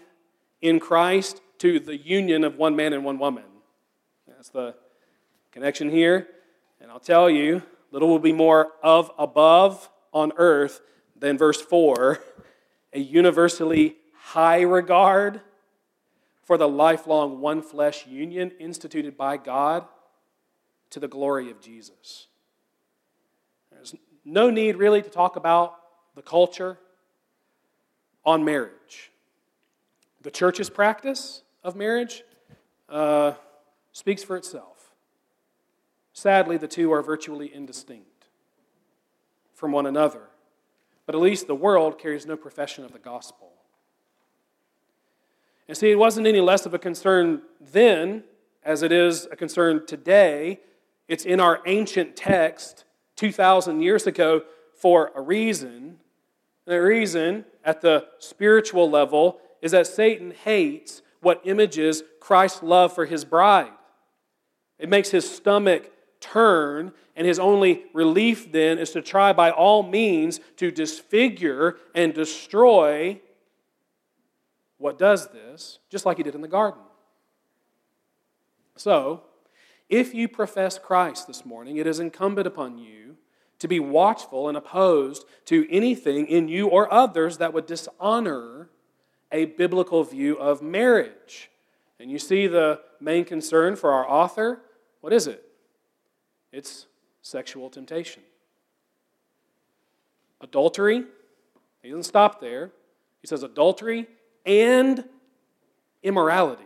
in 0.60 0.78
Christ 0.78 1.40
to 1.58 1.80
the 1.80 1.96
union 1.96 2.44
of 2.44 2.56
one 2.56 2.76
man 2.76 2.92
and 2.92 3.04
one 3.04 3.18
woman. 3.18 3.44
That's 4.26 4.48
the 4.48 4.74
connection 5.52 5.90
here. 5.90 6.28
And 6.80 6.90
I'll 6.90 6.98
tell 6.98 7.30
you, 7.30 7.62
little 7.92 8.08
will 8.08 8.18
be 8.18 8.32
more 8.32 8.72
of 8.82 9.10
above 9.18 9.88
on 10.12 10.32
earth 10.36 10.80
than 11.16 11.38
verse 11.38 11.60
4 11.60 12.18
a 12.94 12.98
universally 12.98 13.96
high 14.14 14.60
regard 14.60 15.40
for 16.44 16.58
the 16.58 16.68
lifelong 16.68 17.40
one 17.40 17.62
flesh 17.62 18.06
union 18.06 18.52
instituted 18.58 19.16
by 19.16 19.36
God 19.36 19.86
to 20.90 21.00
the 21.00 21.08
glory 21.08 21.50
of 21.50 21.60
Jesus. 21.60 22.26
There's 23.70 23.94
no 24.24 24.50
need 24.50 24.76
really 24.76 25.00
to 25.02 25.08
talk 25.08 25.36
about 25.36 25.76
the 26.14 26.22
culture 26.22 26.78
on 28.24 28.44
marriage. 28.44 29.10
The 30.20 30.30
church's 30.30 30.68
practice 30.68 31.42
of 31.64 31.74
marriage 31.74 32.22
uh, 32.88 33.32
speaks 33.92 34.22
for 34.22 34.36
itself. 34.36 34.71
Sadly, 36.22 36.56
the 36.56 36.68
two 36.68 36.92
are 36.92 37.02
virtually 37.02 37.52
indistinct 37.52 38.26
from 39.54 39.72
one 39.72 39.86
another, 39.86 40.28
but 41.04 41.16
at 41.16 41.20
least 41.20 41.48
the 41.48 41.54
world 41.56 41.98
carries 41.98 42.26
no 42.26 42.36
profession 42.36 42.84
of 42.84 42.92
the 42.92 43.00
gospel. 43.00 43.50
And 45.66 45.76
see, 45.76 45.90
it 45.90 45.98
wasn't 45.98 46.28
any 46.28 46.40
less 46.40 46.64
of 46.64 46.74
a 46.74 46.78
concern 46.78 47.42
then 47.60 48.22
as 48.62 48.84
it 48.84 48.92
is 48.92 49.26
a 49.32 49.36
concern 49.36 49.84
today. 49.84 50.60
It's 51.08 51.24
in 51.24 51.40
our 51.40 51.60
ancient 51.66 52.14
text 52.14 52.84
2,000 53.16 53.82
years 53.82 54.06
ago 54.06 54.42
for 54.76 55.10
a 55.16 55.20
reason. 55.20 55.98
The 56.66 56.80
reason 56.80 57.46
at 57.64 57.80
the 57.80 58.06
spiritual 58.20 58.88
level 58.88 59.40
is 59.60 59.72
that 59.72 59.88
Satan 59.88 60.30
hates 60.44 61.02
what 61.20 61.40
images 61.42 62.04
Christ's 62.20 62.62
love 62.62 62.94
for 62.94 63.06
his 63.06 63.24
bride. 63.24 63.72
It 64.78 64.88
makes 64.88 65.10
his 65.10 65.28
stomach 65.28 65.91
turn, 66.22 66.92
and 67.14 67.26
his 67.26 67.38
only 67.38 67.84
relief 67.92 68.50
then 68.50 68.78
is 68.78 68.90
to 68.92 69.02
try 69.02 69.32
by 69.32 69.50
all 69.50 69.82
means 69.82 70.40
to 70.56 70.70
disfigure 70.70 71.76
and 71.94 72.14
destroy 72.14 73.20
what 74.78 74.98
does 74.98 75.28
this, 75.28 75.78
just 75.90 76.06
like 76.06 76.16
he 76.16 76.22
did 76.22 76.34
in 76.34 76.40
the 76.40 76.48
garden. 76.48 76.80
So, 78.76 79.22
if 79.88 80.14
you 80.14 80.26
profess 80.28 80.78
Christ 80.78 81.26
this 81.26 81.44
morning, 81.44 81.76
it 81.76 81.86
is 81.86 82.00
incumbent 82.00 82.46
upon 82.46 82.78
you 82.78 83.16
to 83.58 83.68
be 83.68 83.78
watchful 83.78 84.48
and 84.48 84.56
opposed 84.56 85.24
to 85.44 85.66
anything 85.70 86.26
in 86.26 86.48
you 86.48 86.66
or 86.66 86.92
others 86.92 87.38
that 87.38 87.52
would 87.52 87.66
dishonor 87.66 88.70
a 89.30 89.44
biblical 89.44 90.02
view 90.02 90.36
of 90.36 90.62
marriage. 90.62 91.50
And 92.00 92.10
you 92.10 92.18
see 92.18 92.46
the 92.46 92.80
main 93.00 93.24
concern 93.24 93.76
for 93.76 93.92
our 93.92 94.08
author? 94.08 94.62
What 95.00 95.12
is 95.12 95.26
it? 95.26 95.44
It's 96.52 96.86
sexual 97.22 97.70
temptation. 97.70 98.22
Adultery, 100.40 101.04
he 101.82 101.88
doesn't 101.88 102.02
stop 102.04 102.40
there. 102.40 102.70
He 103.20 103.26
says 103.26 103.42
adultery 103.42 104.06
and 104.44 105.04
immorality. 106.02 106.64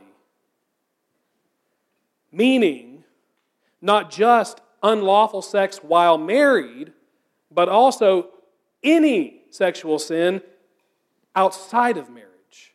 Meaning, 2.32 3.04
not 3.80 4.10
just 4.10 4.60
unlawful 4.82 5.42
sex 5.42 5.78
while 5.78 6.18
married, 6.18 6.92
but 7.50 7.68
also 7.68 8.28
any 8.82 9.42
sexual 9.50 9.98
sin 9.98 10.42
outside 11.34 11.96
of 11.96 12.08
marriage. 12.08 12.74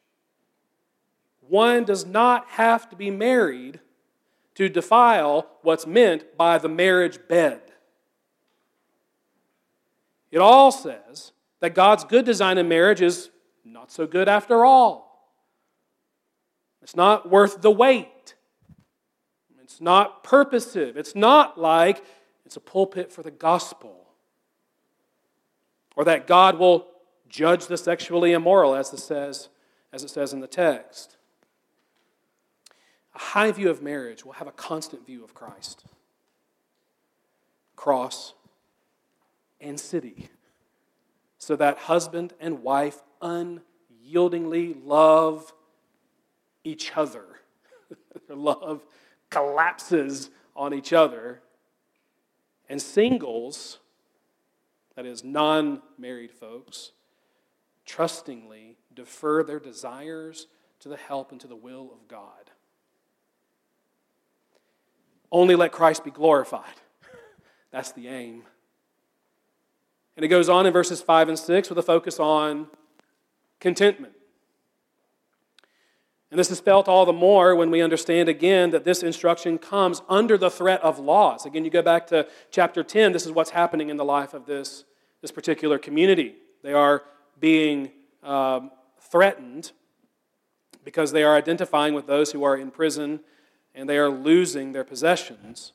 One 1.41 1.83
does 1.83 2.05
not 2.05 2.47
have 2.49 2.89
to 2.89 2.95
be 2.95 3.11
married 3.11 3.79
to 4.55 4.69
defile 4.69 5.47
what's 5.61 5.87
meant 5.87 6.37
by 6.37 6.57
the 6.57 6.69
marriage 6.69 7.19
bed. 7.27 7.61
It 10.31 10.39
all 10.39 10.71
says 10.71 11.31
that 11.59 11.75
God's 11.75 12.03
good 12.03 12.25
design 12.25 12.57
in 12.57 12.67
marriage 12.67 13.01
is 13.01 13.29
not 13.65 13.91
so 13.91 14.07
good 14.07 14.27
after 14.27 14.65
all. 14.65 15.29
It's 16.81 16.95
not 16.95 17.29
worth 17.29 17.61
the 17.61 17.71
wait. 17.71 18.35
It's 19.61 19.79
not 19.79 20.23
purposive. 20.23 20.97
It's 20.97 21.15
not 21.15 21.59
like 21.59 22.03
it's 22.45 22.57
a 22.57 22.61
pulpit 22.61 23.11
for 23.11 23.23
the 23.23 23.31
gospel. 23.31 24.07
Or 25.95 26.03
that 26.05 26.27
God 26.27 26.57
will 26.57 26.87
judge 27.29 27.67
the 27.67 27.77
sexually 27.77 28.33
immoral, 28.33 28.75
as 28.75 28.91
it 28.93 28.99
says, 28.99 29.49
as 29.93 30.03
it 30.03 30.09
says 30.09 30.33
in 30.33 30.39
the 30.39 30.47
text. 30.47 31.17
A 33.13 33.19
high 33.19 33.51
view 33.51 33.69
of 33.69 33.81
marriage 33.81 34.25
will 34.25 34.33
have 34.33 34.47
a 34.47 34.51
constant 34.51 35.05
view 35.05 35.23
of 35.23 35.33
Christ, 35.33 35.85
cross, 37.75 38.33
and 39.59 39.79
city, 39.79 40.29
so 41.37 41.55
that 41.55 41.77
husband 41.77 42.33
and 42.39 42.63
wife 42.63 43.01
unyieldingly 43.21 44.75
love 44.85 45.53
each 46.63 46.95
other. 46.95 47.25
Their 48.27 48.37
love 48.37 48.85
collapses 49.29 50.29
on 50.55 50.73
each 50.73 50.93
other. 50.93 51.41
And 52.69 52.81
singles, 52.81 53.79
that 54.95 55.05
is, 55.05 55.23
non 55.23 55.81
married 55.97 56.31
folks, 56.31 56.91
trustingly 57.85 58.77
defer 58.93 59.43
their 59.43 59.59
desires 59.59 60.47
to 60.79 60.89
the 60.89 60.97
help 60.97 61.31
and 61.31 61.41
to 61.41 61.47
the 61.47 61.55
will 61.55 61.91
of 61.93 62.07
God. 62.07 62.50
Only 65.31 65.55
let 65.55 65.71
Christ 65.71 66.03
be 66.03 66.11
glorified. 66.11 66.75
That's 67.71 67.91
the 67.91 68.07
aim. 68.07 68.43
And 70.15 70.25
it 70.25 70.27
goes 70.27 70.49
on 70.49 70.65
in 70.65 70.73
verses 70.73 71.01
5 71.01 71.29
and 71.29 71.39
6 71.39 71.69
with 71.69 71.77
a 71.77 71.83
focus 71.83 72.19
on 72.19 72.67
contentment. 73.59 74.13
And 76.31 76.39
this 76.39 76.49
is 76.49 76.61
felt 76.61 76.87
all 76.87 77.05
the 77.05 77.13
more 77.13 77.55
when 77.55 77.71
we 77.71 77.81
understand 77.81 78.29
again 78.29 78.71
that 78.71 78.85
this 78.85 79.03
instruction 79.03 79.57
comes 79.57 80.01
under 80.07 80.37
the 80.37 80.49
threat 80.49 80.81
of 80.81 80.97
laws. 80.97 81.45
Again, 81.45 81.65
you 81.65 81.71
go 81.71 81.81
back 81.81 82.07
to 82.07 82.25
chapter 82.49 82.83
10, 82.83 83.11
this 83.11 83.25
is 83.25 83.33
what's 83.33 83.49
happening 83.49 83.89
in 83.89 83.97
the 83.97 84.05
life 84.05 84.33
of 84.33 84.45
this, 84.45 84.85
this 85.21 85.31
particular 85.31 85.77
community. 85.77 86.35
They 86.63 86.71
are 86.71 87.03
being 87.39 87.91
um, 88.23 88.71
threatened 88.99 89.73
because 90.85 91.11
they 91.11 91.23
are 91.23 91.35
identifying 91.35 91.93
with 91.93 92.07
those 92.07 92.31
who 92.31 92.43
are 92.43 92.55
in 92.55 92.71
prison 92.71 93.19
and 93.73 93.87
they 93.87 93.97
are 93.97 94.09
losing 94.09 94.71
their 94.71 94.83
possessions 94.83 95.73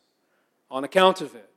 on 0.70 0.84
account 0.84 1.20
of 1.20 1.34
it. 1.34 1.50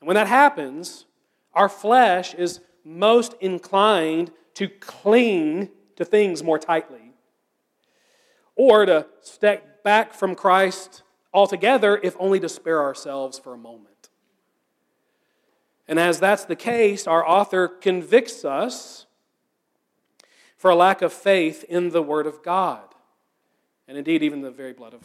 And 0.00 0.06
when 0.06 0.14
that 0.14 0.26
happens, 0.26 1.06
our 1.54 1.68
flesh 1.68 2.34
is 2.34 2.60
most 2.84 3.34
inclined 3.40 4.30
to 4.54 4.68
cling 4.68 5.68
to 5.96 6.04
things 6.04 6.42
more 6.42 6.58
tightly 6.58 7.12
or 8.56 8.84
to 8.86 9.06
step 9.20 9.82
back 9.82 10.12
from 10.12 10.34
Christ 10.34 11.02
altogether, 11.32 11.98
if 12.02 12.16
only 12.18 12.38
to 12.40 12.48
spare 12.48 12.82
ourselves 12.82 13.38
for 13.38 13.54
a 13.54 13.58
moment. 13.58 14.10
And 15.88 15.98
as 15.98 16.20
that's 16.20 16.44
the 16.44 16.56
case, 16.56 17.06
our 17.06 17.26
author 17.26 17.68
convicts 17.68 18.44
us 18.44 19.06
for 20.56 20.70
a 20.70 20.76
lack 20.76 21.02
of 21.02 21.12
faith 21.12 21.64
in 21.68 21.90
the 21.90 22.02
Word 22.02 22.26
of 22.26 22.42
God, 22.42 22.84
and 23.88 23.98
indeed, 23.98 24.22
even 24.22 24.42
the 24.42 24.50
very 24.50 24.72
blood 24.72 24.94
of 24.94 25.00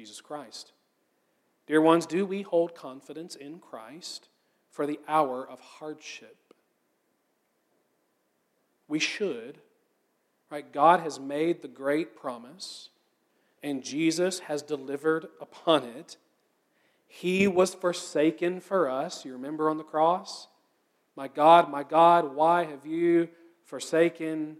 Jesus 0.00 0.22
Christ. 0.22 0.72
Dear 1.66 1.82
ones, 1.82 2.06
do 2.06 2.24
we 2.24 2.40
hold 2.40 2.74
confidence 2.74 3.36
in 3.36 3.58
Christ 3.58 4.30
for 4.70 4.86
the 4.86 4.98
hour 5.06 5.46
of 5.46 5.60
hardship? 5.60 6.54
We 8.88 8.98
should. 8.98 9.58
Right? 10.50 10.72
God 10.72 11.00
has 11.00 11.20
made 11.20 11.60
the 11.60 11.68
great 11.68 12.16
promise, 12.16 12.88
and 13.62 13.84
Jesus 13.84 14.38
has 14.38 14.62
delivered 14.62 15.26
upon 15.38 15.84
it. 15.84 16.16
He 17.06 17.46
was 17.46 17.74
forsaken 17.74 18.60
for 18.60 18.88
us. 18.88 19.26
You 19.26 19.34
remember 19.34 19.68
on 19.68 19.76
the 19.76 19.84
cross? 19.84 20.48
My 21.14 21.28
God, 21.28 21.70
my 21.70 21.82
God, 21.82 22.34
why 22.34 22.64
have 22.64 22.86
you 22.86 23.28
forsaken 23.66 24.56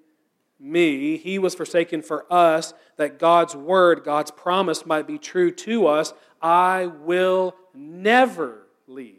me. 0.61 1.17
He 1.17 1.39
was 1.39 1.55
forsaken 1.55 2.03
for 2.03 2.31
us, 2.31 2.75
that 2.97 3.19
God's 3.19 3.57
word, 3.57 4.05
God's 4.05 4.31
promise 4.31 4.85
might 4.85 5.07
be 5.07 5.19
true 5.19 5.51
to 5.51 5.87
us. 5.87 6.13
I 6.41 6.87
will 6.87 7.57
never 7.75 8.67
leave 8.87 9.17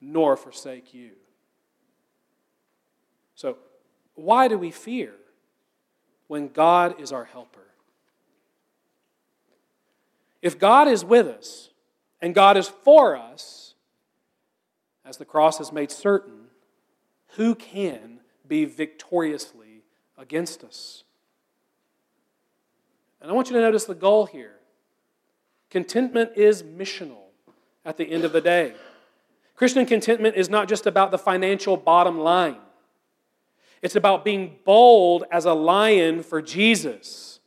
nor 0.00 0.36
forsake 0.36 0.94
you. 0.94 1.10
So, 3.34 3.58
why 4.14 4.48
do 4.48 4.58
we 4.58 4.70
fear 4.70 5.14
when 6.26 6.48
God 6.48 7.00
is 7.00 7.12
our 7.12 7.24
helper? 7.24 7.60
If 10.42 10.58
God 10.58 10.88
is 10.88 11.04
with 11.04 11.26
us 11.26 11.70
and 12.20 12.34
God 12.34 12.56
is 12.56 12.68
for 12.68 13.16
us, 13.16 13.74
as 15.04 15.16
the 15.16 15.24
cross 15.24 15.58
has 15.58 15.72
made 15.72 15.90
certain, 15.90 16.48
who 17.36 17.54
can 17.54 18.19
be 18.50 18.66
victoriously 18.66 19.84
against 20.18 20.62
us? 20.62 21.04
And 23.22 23.30
I 23.30 23.34
want 23.34 23.48
you 23.48 23.56
to 23.56 23.62
notice 23.62 23.84
the 23.84 23.94
goal 23.94 24.26
here. 24.26 24.56
Contentment 25.70 26.32
is 26.36 26.62
missional 26.62 27.28
at 27.84 27.96
the 27.96 28.04
end 28.04 28.24
of 28.24 28.32
the 28.32 28.40
day. 28.40 28.74
Christian 29.54 29.86
contentment 29.86 30.36
is 30.36 30.50
not 30.50 30.68
just 30.68 30.86
about 30.86 31.10
the 31.10 31.18
financial 31.18 31.76
bottom 31.76 32.18
line, 32.18 32.58
it's 33.82 33.96
about 33.96 34.24
being 34.24 34.58
bold 34.66 35.24
as 35.30 35.46
a 35.46 35.54
lion 35.54 36.22
for 36.22 36.42
Jesus. 36.42 37.40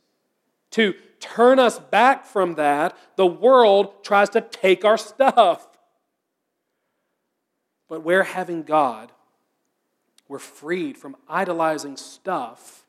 To 0.72 0.94
turn 1.20 1.60
us 1.60 1.78
back 1.78 2.24
from 2.26 2.54
that, 2.54 2.96
the 3.14 3.26
world 3.26 4.02
tries 4.02 4.30
to 4.30 4.40
take 4.40 4.84
our 4.84 4.98
stuff. 4.98 5.68
But 7.88 8.02
where 8.02 8.24
having 8.24 8.64
God, 8.64 9.12
we're 10.34 10.40
freed 10.40 10.98
from 10.98 11.14
idolizing 11.28 11.96
stuff. 11.96 12.84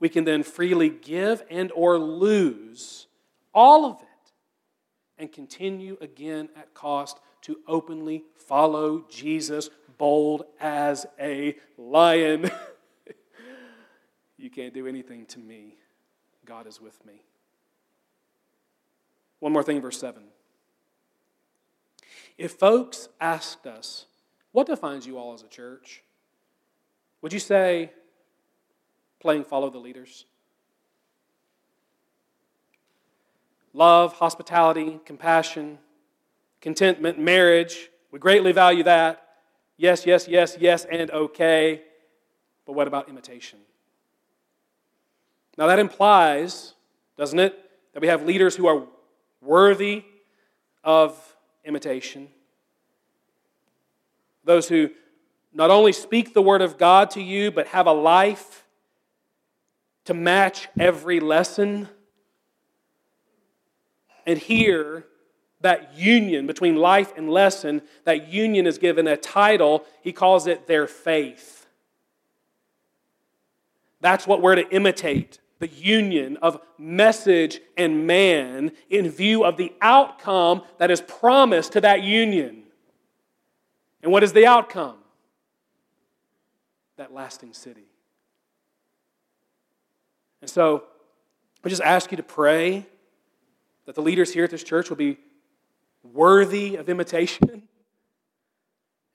We 0.00 0.08
can 0.08 0.24
then 0.24 0.42
freely 0.42 0.88
give 0.88 1.44
and 1.48 1.70
or 1.70 2.00
lose 2.00 3.06
all 3.54 3.84
of 3.84 4.00
it 4.00 4.32
and 5.18 5.30
continue 5.30 5.96
again 6.00 6.48
at 6.56 6.74
cost 6.74 7.20
to 7.42 7.60
openly 7.68 8.24
follow 8.34 9.04
Jesus 9.08 9.70
bold 9.98 10.46
as 10.58 11.06
a 11.20 11.54
lion. 11.76 12.50
you 14.36 14.50
can't 14.50 14.74
do 14.74 14.88
anything 14.88 15.26
to 15.26 15.38
me. 15.38 15.76
God 16.44 16.66
is 16.66 16.80
with 16.80 17.06
me. 17.06 17.22
One 19.38 19.52
more 19.52 19.62
thing, 19.62 19.80
verse 19.80 20.00
7. 20.00 20.24
If 22.36 22.54
folks 22.54 23.08
asked 23.20 23.64
us, 23.64 24.06
what 24.52 24.66
defines 24.66 25.06
you 25.06 25.18
all 25.18 25.34
as 25.34 25.42
a 25.42 25.48
church? 25.48 26.02
Would 27.22 27.32
you 27.32 27.38
say 27.38 27.92
playing 29.20 29.44
follow 29.44 29.70
the 29.70 29.78
leaders? 29.78 30.24
Love, 33.72 34.14
hospitality, 34.14 34.98
compassion, 35.04 35.78
contentment, 36.60 37.18
marriage. 37.18 37.90
We 38.10 38.18
greatly 38.18 38.52
value 38.52 38.82
that. 38.84 39.22
Yes, 39.76 40.06
yes, 40.06 40.26
yes, 40.26 40.56
yes, 40.58 40.84
and 40.84 41.10
okay. 41.10 41.82
But 42.66 42.72
what 42.72 42.88
about 42.88 43.08
imitation? 43.08 43.60
Now, 45.56 45.66
that 45.66 45.78
implies, 45.78 46.74
doesn't 47.16 47.38
it, 47.38 47.58
that 47.92 48.00
we 48.00 48.08
have 48.08 48.24
leaders 48.24 48.56
who 48.56 48.66
are 48.66 48.84
worthy 49.40 50.04
of 50.84 51.36
imitation. 51.64 52.28
Those 54.48 54.66
who 54.66 54.88
not 55.52 55.70
only 55.70 55.92
speak 55.92 56.32
the 56.32 56.40
word 56.40 56.62
of 56.62 56.78
God 56.78 57.10
to 57.10 57.20
you, 57.20 57.50
but 57.50 57.66
have 57.66 57.86
a 57.86 57.92
life 57.92 58.64
to 60.06 60.14
match 60.14 60.68
every 60.80 61.20
lesson. 61.20 61.86
And 64.26 64.38
here, 64.38 65.04
that 65.60 65.98
union 65.98 66.46
between 66.46 66.76
life 66.76 67.12
and 67.14 67.28
lesson, 67.28 67.82
that 68.04 68.32
union 68.32 68.66
is 68.66 68.78
given 68.78 69.06
a 69.06 69.18
title. 69.18 69.84
He 70.00 70.14
calls 70.14 70.46
it 70.46 70.66
their 70.66 70.86
faith. 70.86 71.66
That's 74.00 74.26
what 74.26 74.40
we're 74.40 74.54
to 74.54 74.74
imitate 74.74 75.40
the 75.58 75.68
union 75.68 76.38
of 76.40 76.58
message 76.78 77.60
and 77.76 78.06
man 78.06 78.72
in 78.88 79.10
view 79.10 79.44
of 79.44 79.58
the 79.58 79.74
outcome 79.82 80.62
that 80.78 80.90
is 80.90 81.02
promised 81.02 81.72
to 81.72 81.82
that 81.82 82.02
union. 82.02 82.62
And 84.02 84.12
what 84.12 84.22
is 84.22 84.32
the 84.32 84.46
outcome? 84.46 84.96
That 86.96 87.12
lasting 87.12 87.52
city. 87.52 87.86
And 90.40 90.50
so, 90.50 90.84
I 91.64 91.68
just 91.68 91.82
ask 91.82 92.10
you 92.10 92.16
to 92.16 92.22
pray 92.22 92.86
that 93.86 93.94
the 93.94 94.02
leaders 94.02 94.32
here 94.32 94.44
at 94.44 94.50
this 94.50 94.62
church 94.62 94.88
will 94.88 94.96
be 94.96 95.18
worthy 96.02 96.76
of 96.76 96.88
imitation 96.88 97.68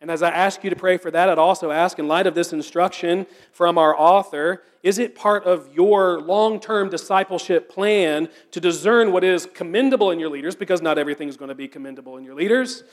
and 0.03 0.11
as 0.11 0.21
I 0.21 0.31
ask 0.31 0.65
you 0.65 0.69
to 0.69 0.75
pray 0.75 0.97
for 0.97 1.09
that, 1.11 1.29
I'd 1.29 1.37
also 1.37 1.71
ask, 1.71 1.97
in 1.97 2.09
light 2.09 2.27
of 2.27 2.35
this 2.35 2.51
instruction 2.51 3.25
from 3.53 3.77
our 3.77 3.97
author, 3.97 4.61
is 4.83 4.99
it 4.99 5.15
part 5.15 5.45
of 5.45 5.73
your 5.73 6.19
long 6.19 6.59
term 6.59 6.89
discipleship 6.89 7.69
plan 7.69 8.27
to 8.51 8.59
discern 8.59 9.13
what 9.13 9.23
is 9.23 9.47
commendable 9.53 10.11
in 10.11 10.19
your 10.19 10.29
leaders? 10.29 10.57
Because 10.57 10.81
not 10.81 10.97
everything 10.97 11.29
is 11.29 11.37
going 11.37 11.47
to 11.47 11.55
be 11.55 11.69
commendable 11.69 12.17
in 12.17 12.25
your 12.25 12.35
leaders. 12.35 12.83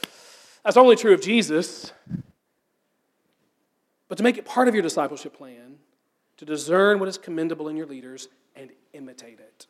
That's 0.65 0.77
only 0.77 0.97
true 0.97 1.15
of 1.15 1.21
Jesus. 1.21 1.93
But 4.09 4.19
to 4.19 4.25
make 4.25 4.39
it 4.39 4.45
part 4.45 4.69
of 4.69 4.75
your 4.75 4.83
discipleship 4.83 5.37
plan, 5.37 5.77
to 6.37 6.45
discern 6.45 6.99
what 6.99 7.09
is 7.09 7.19
commendable 7.19 7.69
in 7.69 7.77
your 7.77 7.87
leaders 7.87 8.29
and 8.57 8.71
imitate 8.93 9.39
it. 9.41 9.67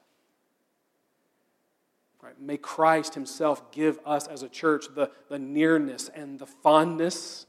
Right? 2.23 2.41
May 2.41 2.57
Christ 2.57 3.15
Himself 3.15 3.71
give 3.73 3.99
us 4.05 4.27
as 4.27 4.43
a 4.43 4.49
church 4.49 4.87
the, 4.95 5.11
the 5.29 5.39
nearness 5.39 6.11
and 6.15 6.39
the 6.39 6.47
fondness 6.47 7.47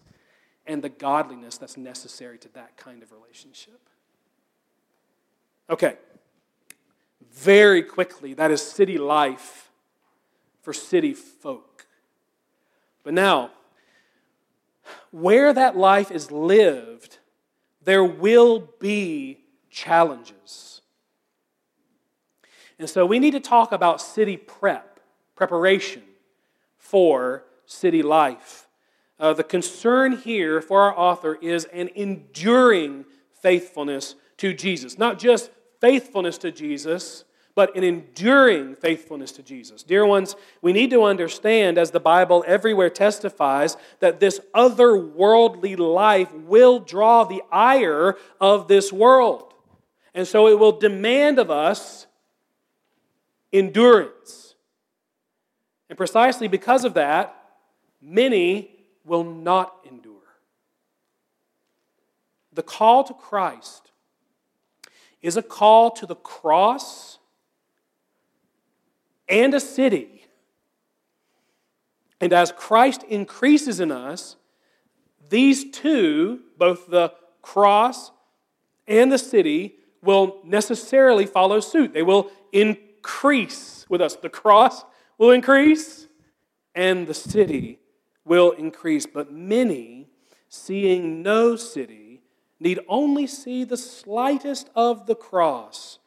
and 0.66 0.82
the 0.82 0.90
godliness 0.90 1.58
that's 1.58 1.78
necessary 1.78 2.38
to 2.40 2.50
that 2.54 2.78
kind 2.78 3.04
of 3.04 3.12
relationship. 3.12 3.80
Okay. 5.70 5.96
Very 7.32 7.84
quickly, 7.84 8.34
that 8.34 8.52
is 8.52 8.62
city 8.62 8.98
life 8.98 9.72
for 10.62 10.74
city 10.74 11.14
folk. 11.14 11.88
But 13.04 13.14
now, 13.14 13.52
where 15.12 15.54
that 15.54 15.76
life 15.78 16.12
is 16.12 16.32
lived, 16.32 17.20
there 17.84 18.04
will 18.04 18.70
be 18.80 19.40
challenges. 19.70 20.82
And 22.80 22.90
so 22.90 23.06
we 23.06 23.20
need 23.20 23.32
to 23.32 23.40
talk 23.40 23.72
about 23.72 24.02
city 24.02 24.38
prep, 24.38 25.00
preparation 25.36 26.04
for 26.78 27.44
city 27.66 28.02
life. 28.02 28.68
Uh, 29.20 29.34
the 29.34 29.44
concern 29.44 30.18
here 30.18 30.62
for 30.62 30.82
our 30.82 30.98
author 30.98 31.38
is 31.42 31.66
an 31.66 31.90
enduring 31.96 33.06
faithfulness 33.34 34.16
to 34.38 34.54
Jesus. 34.54 34.98
Not 34.98 35.20
just 35.20 35.52
faithfulness 35.80 36.40
to 36.40 36.52
Jesus, 36.52 37.24
but 37.62 37.76
an 37.76 37.84
enduring 37.84 38.74
faithfulness 38.74 39.32
to 39.32 39.44
Jesus. 39.44 39.84
Dear 39.84 40.04
ones, 40.04 40.36
we 40.64 40.74
need 40.74 40.90
to 40.90 41.04
understand, 41.04 41.78
as 41.78 41.92
the 41.92 42.00
Bible 42.00 42.44
everywhere 42.48 42.90
testifies, 42.90 43.78
that 44.00 44.20
this 44.20 44.42
otherworldly 44.56 45.78
life 45.78 46.34
will 46.34 46.80
draw 46.80 47.24
the 47.24 47.44
ire 47.52 48.18
of 48.40 48.68
this 48.68 48.92
world. 48.92 49.54
And 50.16 50.28
so 50.28 50.48
it 50.48 50.58
will 50.58 50.72
demand 50.72 51.38
of 51.38 51.52
us 51.52 52.08
endurance. 53.54 54.56
And 55.88 55.96
precisely 55.96 56.48
because 56.48 56.84
of 56.84 56.96
that, 56.96 57.36
many 58.02 58.72
will 59.06 59.24
not 59.24 59.86
endure. 59.88 60.16
The 62.54 62.64
call 62.64 63.04
to 63.04 63.14
Christ 63.14 63.92
is 65.22 65.38
a 65.38 65.44
call 65.44 65.92
to 65.92 66.08
the 66.08 66.16
cross 66.16 67.20
and 69.32 69.54
a 69.54 69.60
city. 69.60 70.26
And 72.20 72.34
as 72.34 72.52
Christ 72.52 73.04
increases 73.04 73.80
in 73.80 73.92
us, 73.92 74.36
these 75.30 75.72
two, 75.72 76.42
both 76.58 76.88
the 76.88 77.14
cross 77.42 78.12
and 78.88 79.12
the 79.12 79.18
city, 79.18 79.76
will 80.04 80.40
necessarily 80.44 81.26
follow 81.26 81.60
suit. 81.62 81.94
They 81.94 82.04
will 82.04 82.30
increase 82.52 83.86
with 83.90 84.02
us. 84.02 84.16
The 84.16 84.30
cross 84.30 84.84
will 85.18 85.32
increase 85.32 86.08
and 86.76 87.08
the 87.08 87.14
city 87.14 87.80
will 88.26 88.52
increase. 88.52 89.06
But 89.06 89.32
many, 89.32 90.10
seeing 90.50 91.24
no 91.24 91.56
city, 91.56 92.22
need 92.60 92.80
only 92.88 93.26
see 93.26 93.64
the 93.64 93.78
slightest 93.78 94.70
of 94.76 95.08
the 95.08 95.16
cross, 95.16 96.00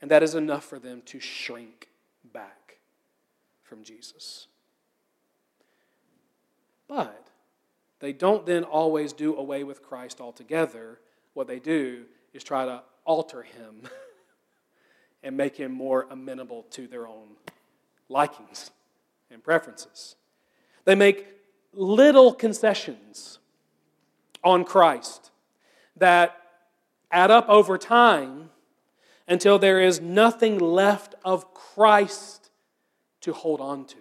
and 0.00 0.10
that 0.10 0.22
is 0.22 0.34
enough 0.34 0.64
for 0.64 0.78
them 0.78 1.02
to 1.06 1.18
shrink 1.18 1.85
from 3.66 3.82
Jesus. 3.82 4.46
But 6.88 7.28
they 7.98 8.12
don't 8.12 8.46
then 8.46 8.64
always 8.64 9.12
do 9.12 9.36
away 9.36 9.64
with 9.64 9.82
Christ 9.82 10.20
altogether. 10.20 11.00
What 11.34 11.46
they 11.46 11.58
do 11.58 12.04
is 12.32 12.44
try 12.44 12.64
to 12.64 12.82
alter 13.04 13.42
him 13.42 13.82
and 15.22 15.36
make 15.36 15.56
him 15.56 15.72
more 15.72 16.06
amenable 16.10 16.64
to 16.70 16.86
their 16.86 17.06
own 17.06 17.28
likings 18.08 18.70
and 19.30 19.42
preferences. 19.42 20.14
They 20.84 20.94
make 20.94 21.26
little 21.72 22.32
concessions 22.32 23.38
on 24.44 24.64
Christ 24.64 25.30
that 25.96 26.40
add 27.10 27.30
up 27.30 27.48
over 27.48 27.76
time 27.78 28.50
until 29.26 29.58
there 29.58 29.80
is 29.80 30.00
nothing 30.00 30.58
left 30.58 31.14
of 31.24 31.52
Christ 31.52 32.45
to 33.26 33.32
hold 33.32 33.60
on 33.60 33.84
to. 33.84 33.96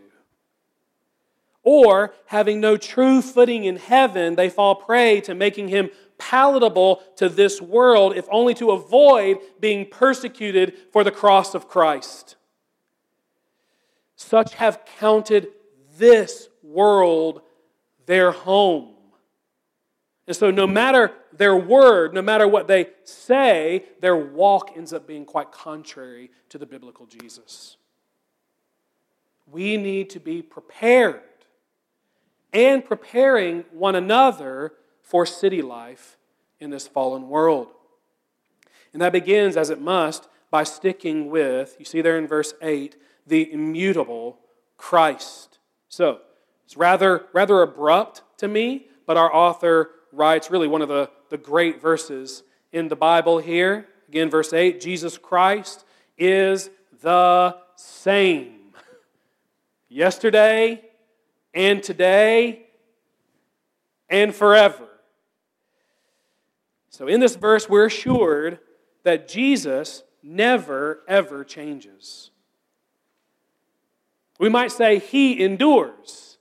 Or, 1.64 2.14
having 2.28 2.62
no 2.62 2.78
true 2.78 3.24
footing 3.24 3.64
in 3.64 3.78
heaven, 3.78 4.36
they 4.36 4.50
fall 4.50 4.76
prey 4.76 5.20
to 5.22 5.34
making 5.34 5.70
him 5.70 5.90
palatable 6.20 7.02
to 7.16 7.28
this 7.28 7.60
world, 7.60 8.16
if 8.16 8.28
only 8.30 8.54
to 8.54 8.70
avoid 8.70 9.40
being 9.60 9.88
persecuted 9.88 10.78
for 10.94 11.04
the 11.04 11.12
cross 11.12 11.56
of 11.56 11.68
Christ. 11.68 12.36
Such 14.16 14.54
have 14.54 14.86
counted 15.00 15.48
this 15.98 16.48
world 16.62 17.42
their 18.06 18.32
home. 18.32 18.94
And 20.28 20.36
so, 20.36 20.52
no 20.52 20.68
matter 20.68 21.12
their 21.34 21.58
word, 21.58 22.14
no 22.14 22.22
matter 22.22 22.48
what 22.48 22.68
they 22.68 22.90
say, 23.04 23.86
their 24.02 24.16
walk 24.16 24.74
ends 24.76 24.94
up 24.94 25.08
being 25.08 25.26
quite 25.26 25.52
contrary 25.52 26.30
to 26.50 26.60
the 26.60 26.66
biblical 26.68 27.08
Jesus. 27.08 27.78
We 29.52 29.78
need 29.78 30.10
to 30.12 30.20
be 30.20 30.42
prepared 30.42 31.22
and 32.54 32.86
preparing 32.86 33.66
one 33.72 33.96
another 33.96 34.74
for 35.02 35.26
city 35.26 35.62
life 35.62 36.18
in 36.60 36.70
this 36.70 36.88
fallen 36.88 37.30
world. 37.30 37.68
And 38.94 39.02
that 39.02 39.12
begins, 39.12 39.58
as 39.58 39.70
it 39.70 39.82
must, 39.82 40.28
by 40.50 40.64
sticking 40.64 41.30
with, 41.30 41.76
you 41.78 41.86
see 41.86 42.02
there 42.02 42.18
in 42.18 42.28
verse 42.28 42.54
8, 42.62 42.96
the 43.28 43.52
immutable 43.52 44.40
Christ. 44.78 45.60
So, 45.90 46.22
it's 46.66 46.78
rather, 46.78 47.26
rather 47.34 47.62
abrupt 47.62 48.24
to 48.38 48.48
me, 48.48 48.88
but 49.06 49.18
our 49.18 49.34
author 49.34 49.92
writes 50.12 50.50
really 50.50 50.68
one 50.68 50.82
of 50.82 50.88
the, 50.88 51.10
the 51.30 51.38
great 51.38 51.82
verses 51.82 52.44
in 52.72 52.88
the 52.88 52.96
Bible 52.96 53.40
here. 53.40 53.88
Again, 54.08 54.30
verse 54.30 54.54
8 54.54 54.80
Jesus 54.80 55.18
Christ 55.18 55.84
is 56.18 56.70
the 57.02 57.58
same 57.76 58.65
yesterday 59.96 60.82
and 61.54 61.82
today 61.82 62.68
and 64.10 64.36
forever. 64.36 64.88
So, 66.90 67.08
in 67.08 67.20
this 67.20 67.36
verse, 67.36 67.70
we're 67.70 67.86
assured 67.86 68.60
that 69.04 69.28
Jesus 69.28 70.04
never, 70.22 71.02
ever 71.08 71.44
changes. 71.44 72.32
We 74.38 74.50
might 74.50 74.72
say 74.72 75.00
he 75.00 75.42
endures 75.42 76.38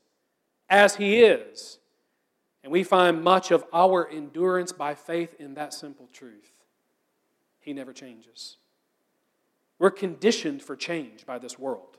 as 0.68 0.96
he 0.96 1.20
is. 1.20 1.78
And 2.64 2.72
we 2.72 2.82
find 2.82 3.22
much 3.22 3.50
of 3.50 3.64
our 3.72 4.08
endurance 4.08 4.72
by 4.72 4.94
faith 4.94 5.34
in 5.38 5.54
that 5.54 5.74
simple 5.74 6.08
truth. 6.12 6.50
He 7.60 7.72
never 7.72 7.92
changes. 7.92 8.56
We're 9.78 9.90
conditioned 9.90 10.62
for 10.62 10.74
change 10.74 11.26
by 11.26 11.38
this 11.38 11.58
world. 11.58 11.98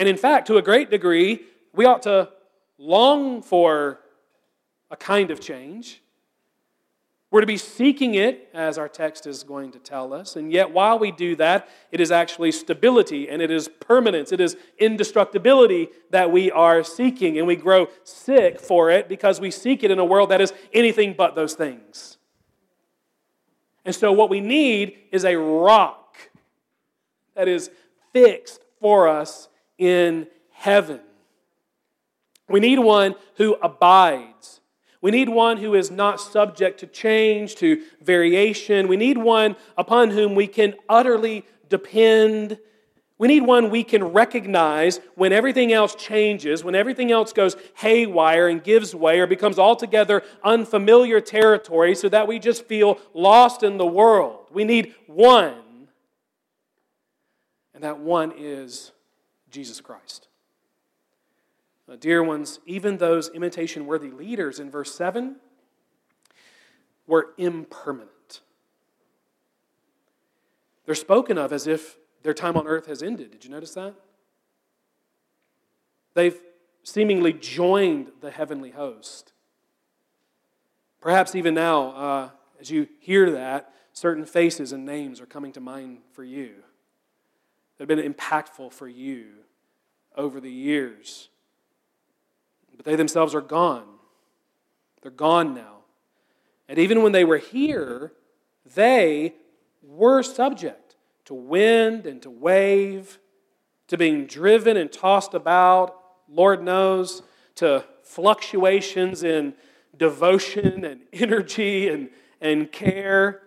And 0.00 0.08
in 0.08 0.16
fact, 0.16 0.46
to 0.46 0.56
a 0.56 0.62
great 0.62 0.90
degree, 0.90 1.42
we 1.74 1.84
ought 1.84 2.02
to 2.02 2.30
long 2.78 3.42
for 3.42 4.00
a 4.90 4.96
kind 4.96 5.30
of 5.30 5.40
change. 5.40 6.00
We're 7.30 7.42
to 7.42 7.46
be 7.46 7.58
seeking 7.58 8.14
it, 8.14 8.48
as 8.54 8.78
our 8.78 8.88
text 8.88 9.26
is 9.26 9.42
going 9.44 9.72
to 9.72 9.78
tell 9.78 10.14
us. 10.14 10.36
And 10.36 10.50
yet, 10.50 10.70
while 10.70 10.98
we 10.98 11.12
do 11.12 11.36
that, 11.36 11.68
it 11.92 12.00
is 12.00 12.10
actually 12.10 12.50
stability 12.50 13.28
and 13.28 13.42
it 13.42 13.50
is 13.50 13.68
permanence, 13.68 14.32
it 14.32 14.40
is 14.40 14.56
indestructibility 14.78 15.88
that 16.08 16.32
we 16.32 16.50
are 16.50 16.82
seeking. 16.82 17.36
And 17.36 17.46
we 17.46 17.54
grow 17.54 17.88
sick 18.02 18.58
for 18.58 18.90
it 18.90 19.06
because 19.06 19.38
we 19.38 19.50
seek 19.50 19.84
it 19.84 19.90
in 19.90 19.98
a 19.98 20.04
world 20.04 20.30
that 20.30 20.40
is 20.40 20.54
anything 20.72 21.12
but 21.12 21.34
those 21.34 21.52
things. 21.52 22.16
And 23.84 23.94
so, 23.94 24.12
what 24.12 24.30
we 24.30 24.40
need 24.40 24.96
is 25.12 25.26
a 25.26 25.36
rock 25.36 26.16
that 27.34 27.48
is 27.48 27.70
fixed 28.14 28.62
for 28.80 29.06
us 29.06 29.50
in 29.80 30.28
heaven. 30.52 31.00
We 32.48 32.60
need 32.60 32.78
one 32.78 33.16
who 33.36 33.54
abides 33.54 34.60
we 35.02 35.10
need 35.10 35.30
one 35.30 35.56
who 35.56 35.74
is 35.74 35.90
not 35.90 36.20
subject 36.20 36.80
to 36.80 36.86
change, 36.86 37.54
to 37.56 37.82
variation. 38.02 38.86
We 38.86 38.96
need 38.96 39.16
one 39.16 39.56
upon 39.76 40.10
whom 40.10 40.34
we 40.34 40.46
can 40.46 40.74
utterly 40.88 41.46
depend. 41.70 42.58
We 43.16 43.28
need 43.28 43.42
one 43.42 43.70
we 43.70 43.82
can 43.82 44.04
recognize 44.04 45.00
when 45.14 45.32
everything 45.32 45.72
else 45.72 45.94
changes, 45.94 46.62
when 46.62 46.74
everything 46.74 47.10
else 47.10 47.32
goes 47.32 47.56
haywire 47.76 48.48
and 48.48 48.62
gives 48.62 48.94
way 48.94 49.20
or 49.20 49.26
becomes 49.26 49.58
altogether 49.58 50.22
unfamiliar 50.44 51.20
territory, 51.20 51.94
so 51.94 52.08
that 52.10 52.28
we 52.28 52.38
just 52.38 52.66
feel 52.66 52.98
lost 53.14 53.62
in 53.62 53.78
the 53.78 53.86
world. 53.86 54.48
We 54.52 54.64
need 54.64 54.94
one, 55.06 55.88
and 57.72 57.84
that 57.84 58.00
one 58.00 58.32
is 58.36 58.92
Jesus 59.50 59.80
Christ. 59.80 60.28
Uh, 61.90 61.96
dear 61.96 62.22
ones, 62.22 62.60
even 62.66 62.98
those 62.98 63.28
imitation 63.30 63.86
worthy 63.86 64.10
leaders 64.10 64.60
in 64.60 64.70
verse 64.70 64.94
7 64.94 65.36
were 67.06 67.30
impermanent. 67.36 68.40
They're 70.86 70.94
spoken 70.94 71.36
of 71.36 71.52
as 71.52 71.66
if 71.66 71.96
their 72.22 72.34
time 72.34 72.56
on 72.56 72.66
earth 72.66 72.86
has 72.86 73.02
ended. 73.02 73.32
Did 73.32 73.44
you 73.44 73.50
notice 73.50 73.74
that? 73.74 73.94
They've 76.14 76.40
seemingly 76.82 77.32
joined 77.32 78.12
the 78.20 78.30
heavenly 78.30 78.70
host. 78.70 79.32
Perhaps 81.00 81.34
even 81.34 81.54
now, 81.54 81.90
uh, 81.90 82.30
as 82.60 82.70
you 82.70 82.88
hear 83.00 83.30
that, 83.32 83.72
certain 83.92 84.24
faces 84.24 84.72
and 84.72 84.84
names 84.84 85.20
are 85.20 85.26
coming 85.26 85.52
to 85.52 85.60
mind 85.60 85.98
for 86.12 86.22
you 86.22 86.62
that 87.80 87.88
have 87.88 87.96
been 87.96 88.12
impactful 88.12 88.72
for 88.72 88.86
you 88.86 89.28
over 90.14 90.40
the 90.40 90.52
years 90.52 91.30
but 92.80 92.86
they 92.86 92.96
themselves 92.96 93.34
are 93.34 93.42
gone. 93.42 93.84
They're 95.02 95.10
gone 95.10 95.54
now. 95.54 95.80
And 96.66 96.78
even 96.78 97.02
when 97.02 97.12
they 97.12 97.24
were 97.24 97.36
here, 97.36 98.14
they 98.74 99.34
were 99.82 100.22
subject 100.22 100.96
to 101.26 101.34
wind 101.34 102.06
and 102.06 102.22
to 102.22 102.30
wave, 102.30 103.18
to 103.88 103.98
being 103.98 104.24
driven 104.24 104.78
and 104.78 104.90
tossed 104.90 105.34
about, 105.34 105.94
Lord 106.26 106.62
knows, 106.62 107.22
to 107.56 107.84
fluctuations 108.02 109.24
in 109.24 109.52
devotion 109.94 110.82
and 110.82 111.02
energy 111.12 111.86
and, 111.88 112.08
and 112.40 112.72
care. 112.72 113.42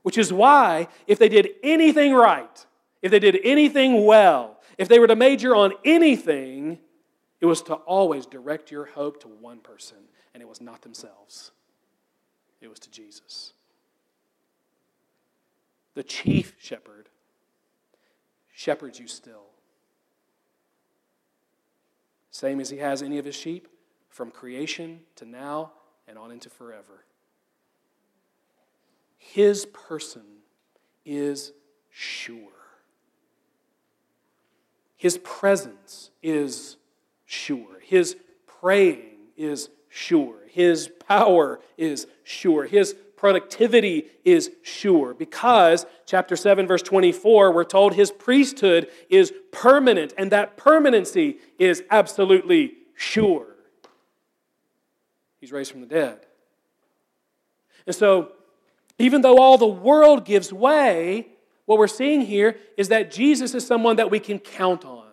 Which 0.00 0.16
is 0.16 0.32
why, 0.32 0.88
if 1.06 1.18
they 1.18 1.28
did 1.28 1.50
anything 1.62 2.14
right, 2.14 2.64
if 3.02 3.10
they 3.10 3.18
did 3.18 3.38
anything 3.42 4.04
well, 4.04 4.60
if 4.78 4.88
they 4.88 4.98
were 4.98 5.06
to 5.06 5.16
major 5.16 5.54
on 5.54 5.72
anything, 5.84 6.78
it 7.40 7.46
was 7.46 7.62
to 7.62 7.74
always 7.74 8.26
direct 8.26 8.70
your 8.70 8.86
hope 8.86 9.20
to 9.20 9.28
one 9.28 9.60
person, 9.60 9.98
and 10.34 10.42
it 10.42 10.48
was 10.48 10.60
not 10.60 10.82
themselves, 10.82 11.50
it 12.60 12.68
was 12.68 12.78
to 12.80 12.90
Jesus. 12.90 13.52
The 15.94 16.02
chief 16.02 16.54
shepherd 16.58 17.08
shepherds 18.52 19.00
you 19.00 19.08
still. 19.08 19.46
Same 22.30 22.60
as 22.60 22.68
he 22.68 22.76
has 22.78 23.02
any 23.02 23.18
of 23.18 23.24
his 23.24 23.34
sheep, 23.34 23.68
from 24.08 24.30
creation 24.30 25.00
to 25.16 25.24
now 25.24 25.72
and 26.06 26.18
on 26.18 26.30
into 26.30 26.50
forever. 26.50 27.04
His 29.16 29.66
person 29.66 30.22
is 31.04 31.52
sure. 31.90 32.59
His 35.00 35.16
presence 35.24 36.10
is 36.22 36.76
sure. 37.24 37.80
His 37.80 38.16
praying 38.46 39.16
is 39.34 39.70
sure. 39.88 40.36
His 40.46 40.90
power 41.08 41.58
is 41.78 42.06
sure. 42.22 42.66
His 42.66 42.94
productivity 43.16 44.08
is 44.26 44.50
sure. 44.60 45.14
Because, 45.14 45.86
chapter 46.04 46.36
7, 46.36 46.66
verse 46.66 46.82
24, 46.82 47.50
we're 47.50 47.64
told 47.64 47.94
his 47.94 48.10
priesthood 48.10 48.88
is 49.08 49.32
permanent, 49.52 50.12
and 50.18 50.30
that 50.32 50.58
permanency 50.58 51.38
is 51.58 51.82
absolutely 51.90 52.74
sure. 52.94 53.46
He's 55.40 55.50
raised 55.50 55.70
from 55.70 55.80
the 55.80 55.86
dead. 55.86 56.26
And 57.86 57.96
so, 57.96 58.32
even 58.98 59.22
though 59.22 59.38
all 59.38 59.56
the 59.56 59.66
world 59.66 60.26
gives 60.26 60.52
way, 60.52 61.28
what 61.70 61.78
we're 61.78 61.86
seeing 61.86 62.22
here 62.22 62.56
is 62.76 62.88
that 62.88 63.12
Jesus 63.12 63.54
is 63.54 63.64
someone 63.64 63.94
that 63.94 64.10
we 64.10 64.18
can 64.18 64.40
count 64.40 64.84
on. 64.84 65.06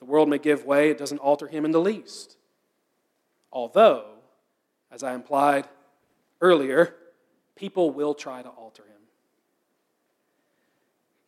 The 0.00 0.04
world 0.04 0.28
may 0.28 0.38
give 0.38 0.64
way, 0.64 0.90
it 0.90 0.98
doesn't 0.98 1.18
alter 1.18 1.46
him 1.46 1.64
in 1.64 1.70
the 1.70 1.80
least. 1.80 2.38
Although, 3.52 4.06
as 4.90 5.04
I 5.04 5.14
implied 5.14 5.68
earlier, 6.40 6.96
people 7.54 7.92
will 7.92 8.14
try 8.14 8.42
to 8.42 8.48
alter 8.48 8.82
him. 8.82 9.00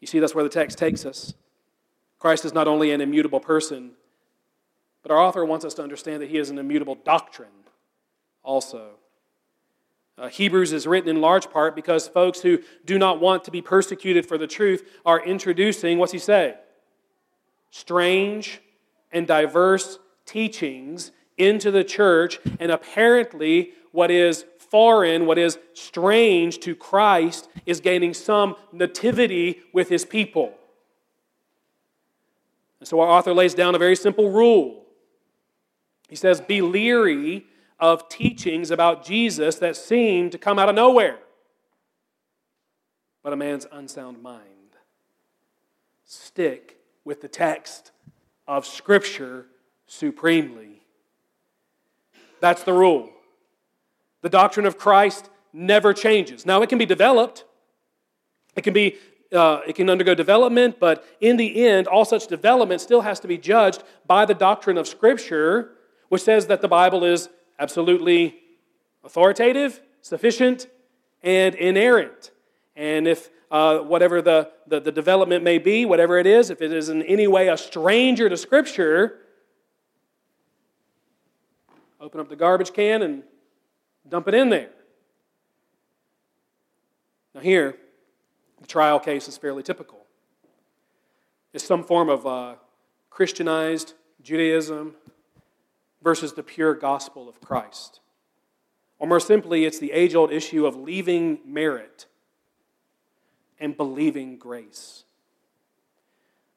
You 0.00 0.08
see, 0.08 0.18
that's 0.18 0.34
where 0.34 0.42
the 0.42 0.50
text 0.50 0.78
takes 0.78 1.06
us. 1.06 1.34
Christ 2.18 2.44
is 2.44 2.52
not 2.52 2.66
only 2.66 2.90
an 2.90 3.00
immutable 3.00 3.38
person, 3.38 3.92
but 5.04 5.12
our 5.12 5.20
author 5.20 5.44
wants 5.44 5.64
us 5.64 5.74
to 5.74 5.84
understand 5.84 6.20
that 6.20 6.30
he 6.30 6.38
is 6.38 6.50
an 6.50 6.58
immutable 6.58 6.96
doctrine 6.96 7.62
also. 8.42 8.96
Uh, 10.22 10.28
Hebrews 10.28 10.72
is 10.72 10.86
written 10.86 11.10
in 11.10 11.20
large 11.20 11.50
part 11.50 11.74
because 11.74 12.06
folks 12.06 12.40
who 12.40 12.60
do 12.84 12.96
not 12.96 13.20
want 13.20 13.42
to 13.42 13.50
be 13.50 13.60
persecuted 13.60 14.24
for 14.24 14.38
the 14.38 14.46
truth 14.46 14.88
are 15.04 15.20
introducing, 15.20 15.98
what's 15.98 16.12
he 16.12 16.20
say? 16.20 16.54
Strange 17.72 18.60
and 19.10 19.26
diverse 19.26 19.98
teachings 20.24 21.10
into 21.36 21.72
the 21.72 21.82
church, 21.82 22.38
and 22.60 22.70
apparently, 22.70 23.72
what 23.90 24.12
is 24.12 24.44
foreign, 24.70 25.26
what 25.26 25.38
is 25.38 25.58
strange 25.74 26.60
to 26.60 26.76
Christ, 26.76 27.48
is 27.66 27.80
gaining 27.80 28.14
some 28.14 28.54
nativity 28.70 29.60
with 29.72 29.88
his 29.88 30.04
people. 30.04 30.54
And 32.78 32.86
so, 32.86 33.00
our 33.00 33.08
author 33.08 33.34
lays 33.34 33.54
down 33.54 33.74
a 33.74 33.78
very 33.78 33.96
simple 33.96 34.30
rule. 34.30 34.84
He 36.08 36.14
says, 36.14 36.40
Be 36.40 36.62
leery 36.62 37.46
of 37.82 38.08
teachings 38.08 38.70
about 38.70 39.04
Jesus 39.04 39.56
that 39.56 39.76
seem 39.76 40.30
to 40.30 40.38
come 40.38 40.56
out 40.56 40.68
of 40.68 40.76
nowhere, 40.76 41.18
but 43.24 43.32
a 43.32 43.36
man's 43.36 43.66
unsound 43.72 44.22
mind. 44.22 44.46
Stick 46.04 46.78
with 47.04 47.20
the 47.20 47.28
text 47.28 47.90
of 48.46 48.64
Scripture 48.64 49.46
supremely. 49.88 50.82
That's 52.40 52.62
the 52.62 52.72
rule. 52.72 53.10
The 54.20 54.28
doctrine 54.28 54.64
of 54.64 54.78
Christ 54.78 55.28
never 55.52 55.92
changes. 55.92 56.46
Now, 56.46 56.62
it 56.62 56.68
can 56.68 56.78
be 56.78 56.86
developed, 56.86 57.44
it 58.54 58.62
can 58.62 58.72
be 58.72 58.96
uh, 59.32 59.62
it 59.66 59.74
can 59.74 59.90
undergo 59.90 60.14
development, 60.14 60.78
but 60.78 61.04
in 61.20 61.36
the 61.36 61.66
end, 61.66 61.88
all 61.88 62.04
such 62.04 62.26
development 62.28 62.80
still 62.80 63.00
has 63.00 63.18
to 63.18 63.26
be 63.26 63.38
judged 63.38 63.82
by 64.06 64.24
the 64.24 64.34
doctrine 64.34 64.78
of 64.78 64.86
Scripture, 64.86 65.72
which 66.10 66.22
says 66.22 66.46
that 66.46 66.60
the 66.60 66.68
Bible 66.68 67.02
is 67.02 67.30
absolutely 67.58 68.36
authoritative, 69.04 69.80
sufficient, 70.00 70.66
and 71.22 71.54
inerrant. 71.54 72.30
And 72.76 73.06
if 73.06 73.30
uh, 73.50 73.78
whatever 73.80 74.22
the, 74.22 74.50
the, 74.66 74.80
the 74.80 74.92
development 74.92 75.44
may 75.44 75.58
be, 75.58 75.84
whatever 75.84 76.18
it 76.18 76.26
is, 76.26 76.50
if 76.50 76.62
it 76.62 76.72
is 76.72 76.88
in 76.88 77.02
any 77.02 77.26
way 77.26 77.48
a 77.48 77.56
stranger 77.56 78.28
to 78.28 78.36
Scripture, 78.36 79.18
open 82.00 82.18
up 82.18 82.28
the 82.28 82.36
garbage 82.36 82.72
can 82.72 83.02
and 83.02 83.22
dump 84.08 84.26
it 84.28 84.34
in 84.34 84.48
there. 84.48 84.70
Now, 87.34 87.40
here, 87.40 87.76
the 88.60 88.66
trial 88.66 88.98
case 88.98 89.28
is 89.28 89.36
fairly 89.36 89.62
typical. 89.62 89.98
It's 91.52 91.64
some 91.64 91.84
form 91.84 92.08
of 92.08 92.26
uh, 92.26 92.54
Christianized 93.10 93.94
Judaism 94.22 94.94
versus 96.02 96.32
the 96.32 96.42
pure 96.42 96.74
gospel 96.74 97.28
of 97.28 97.40
Christ. 97.40 98.00
Or 98.98 99.08
more 99.08 99.20
simply, 99.20 99.64
it's 99.64 99.78
the 99.78 99.92
age 99.92 100.14
old 100.14 100.30
issue 100.30 100.66
of 100.66 100.76
leaving 100.76 101.40
merit 101.44 102.06
and 103.58 103.76
believing 103.76 104.38
grace. 104.38 105.04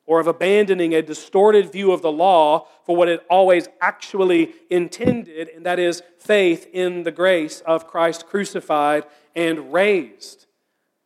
Or 0.06 0.20
of 0.20 0.28
abandoning 0.28 0.94
a 0.94 1.02
distorted 1.02 1.72
view 1.72 1.92
of 1.92 2.04
the 2.04 2.12
law 2.12 2.68
for 2.86 2.96
what 2.96 3.10
it 3.10 3.26
always 3.30 3.68
actually 3.82 4.54
intended, 4.70 5.50
and 5.50 5.66
that 5.66 5.80
is 5.80 6.04
faith 6.20 6.68
in 6.72 7.04
the 7.04 7.12
grace 7.12 7.62
of 7.62 7.88
Christ 7.88 8.28
crucified 8.28 9.06
and 9.36 9.74
raised. 9.74 10.46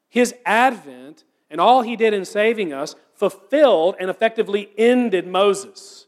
His 0.10 0.36
advent 0.46 1.24
and 1.50 1.62
all 1.62 1.84
he 1.84 1.96
did 1.96 2.14
in 2.14 2.26
saving 2.26 2.74
us 2.74 2.96
fulfilled 3.14 3.96
and 4.00 4.10
effectively 4.10 4.70
ended 4.78 5.26
Moses 5.26 6.08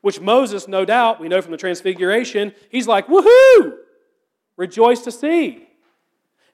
which 0.00 0.20
Moses, 0.20 0.68
no 0.68 0.84
doubt, 0.84 1.20
we 1.20 1.28
know 1.28 1.42
from 1.42 1.52
the 1.52 1.56
Transfiguration, 1.58 2.52
he's 2.70 2.86
like, 2.86 3.08
woohoo! 3.08 3.76
Rejoice 4.56 5.02
to 5.02 5.12
see. 5.12 5.68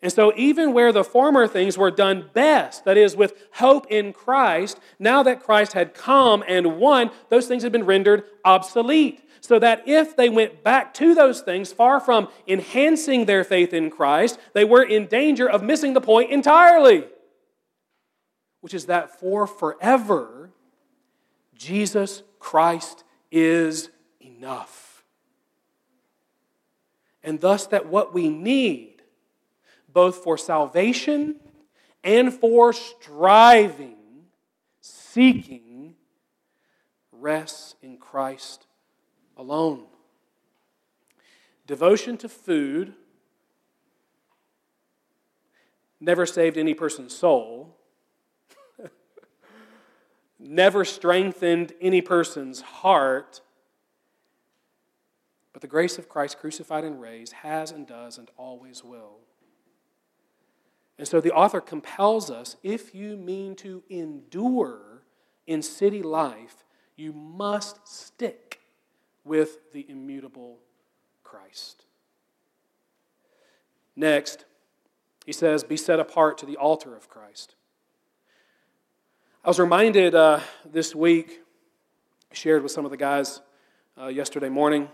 And 0.04 0.12
so, 0.12 0.34
even 0.36 0.74
where 0.74 0.92
the 0.92 1.02
former 1.02 1.46
things 1.48 1.78
were 1.78 1.90
done 1.90 2.28
best, 2.34 2.84
that 2.84 2.98
is, 2.98 3.16
with 3.16 3.32
hope 3.52 3.86
in 3.88 4.12
Christ, 4.12 4.78
now 4.98 5.22
that 5.22 5.42
Christ 5.42 5.72
had 5.72 5.94
come 5.94 6.44
and 6.46 6.76
won, 6.78 7.10
those 7.30 7.46
things 7.46 7.62
had 7.62 7.72
been 7.72 7.86
rendered 7.86 8.24
obsolete. 8.44 9.22
So 9.40 9.58
that 9.58 9.82
if 9.86 10.14
they 10.14 10.28
went 10.28 10.62
back 10.62 10.92
to 10.94 11.14
those 11.14 11.40
things, 11.40 11.72
far 11.72 12.00
from 12.00 12.28
enhancing 12.46 13.24
their 13.24 13.44
faith 13.44 13.72
in 13.72 13.90
Christ, 13.90 14.38
they 14.52 14.64
were 14.64 14.82
in 14.82 15.06
danger 15.06 15.48
of 15.48 15.62
missing 15.62 15.94
the 15.94 16.00
point 16.02 16.30
entirely. 16.30 17.04
Which 18.60 18.74
is 18.74 18.86
that 18.86 19.18
for 19.18 19.46
forever, 19.46 20.50
Jesus 21.54 22.22
Christ 22.38 23.04
is 23.34 23.90
enough. 24.20 25.04
And 27.24 27.40
thus, 27.40 27.66
that 27.66 27.86
what 27.86 28.14
we 28.14 28.28
need, 28.28 29.02
both 29.92 30.18
for 30.22 30.38
salvation 30.38 31.40
and 32.04 32.32
for 32.32 32.72
striving, 32.72 33.96
seeking, 34.80 35.96
rests 37.10 37.74
in 37.82 37.96
Christ 37.96 38.66
alone. 39.36 39.86
Devotion 41.66 42.16
to 42.18 42.28
food 42.28 42.94
never 45.98 46.24
saved 46.24 46.56
any 46.56 46.74
person's 46.74 47.16
soul 47.16 47.73
never 50.44 50.84
strengthened 50.84 51.72
any 51.80 52.00
person's 52.00 52.60
heart. 52.60 53.40
But 55.52 55.62
the 55.62 55.68
grace 55.68 55.98
of 55.98 56.08
Christ 56.08 56.38
crucified 56.38 56.84
and 56.84 57.00
raised 57.00 57.32
has 57.32 57.70
and 57.70 57.86
does 57.86 58.18
and 58.18 58.30
always 58.36 58.84
will. 58.84 59.18
And 60.98 61.08
so 61.08 61.20
the 61.20 61.32
author 61.32 61.60
compels 61.60 62.30
us 62.30 62.56
if 62.62 62.94
you 62.94 63.16
mean 63.16 63.56
to 63.56 63.82
endure 63.88 65.02
in 65.46 65.62
city 65.62 66.02
life, 66.02 66.64
you 66.96 67.12
must 67.12 67.86
stick 67.88 68.60
with 69.24 69.72
the 69.72 69.86
immutable 69.88 70.60
Christ. 71.24 71.86
Next, 73.96 74.44
he 75.24 75.32
says, 75.32 75.64
Be 75.64 75.76
set 75.76 75.98
apart 75.98 76.38
to 76.38 76.46
the 76.46 76.56
altar 76.56 76.96
of 76.96 77.08
Christ. 77.08 77.56
I 79.44 79.48
was 79.48 79.58
reminded 79.58 80.14
uh, 80.14 80.40
this 80.64 80.94
week, 80.94 81.42
shared 82.32 82.62
with 82.62 82.72
some 82.72 82.86
of 82.86 82.90
the 82.90 82.96
guys 82.96 83.42
uh, 84.00 84.06
yesterday 84.06 84.48
morning, 84.48 84.88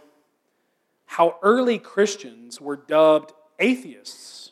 how 1.07 1.37
early 1.41 1.79
Christians 1.79 2.61
were 2.61 2.75
dubbed 2.75 3.33
atheists 3.61 4.51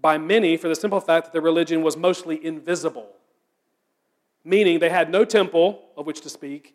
by 0.00 0.18
many 0.18 0.56
for 0.56 0.66
the 0.66 0.74
simple 0.74 0.98
fact 0.98 1.26
that 1.26 1.32
their 1.32 1.40
religion 1.40 1.82
was 1.82 1.96
mostly 1.96 2.44
invisible, 2.44 3.06
meaning 4.42 4.80
they 4.80 4.90
had 4.90 5.08
no 5.08 5.24
temple 5.24 5.80
of 5.96 6.04
which 6.04 6.20
to 6.22 6.28
speak, 6.28 6.74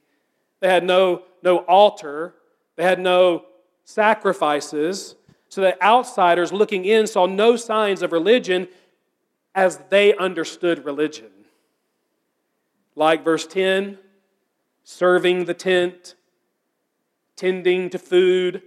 they 0.61 0.69
had 0.69 0.85
no, 0.85 1.23
no 1.41 1.57
altar, 1.57 2.33
they 2.77 2.83
had 2.83 3.01
no 3.01 3.43
sacrifices, 3.83 5.15
so 5.49 5.59
that 5.59 5.81
outsiders 5.81 6.53
looking 6.53 6.85
in 6.85 7.07
saw 7.07 7.25
no 7.25 7.57
signs 7.57 8.01
of 8.01 8.13
religion 8.13 8.69
as 9.53 9.79
they 9.89 10.15
understood 10.15 10.85
religion 10.85 11.27
like 12.95 13.23
verse 13.23 13.47
10 13.47 13.97
serving 14.83 15.45
the 15.45 15.53
tent, 15.53 16.15
tending 17.35 17.89
to 17.89 17.97
food, 17.97 18.61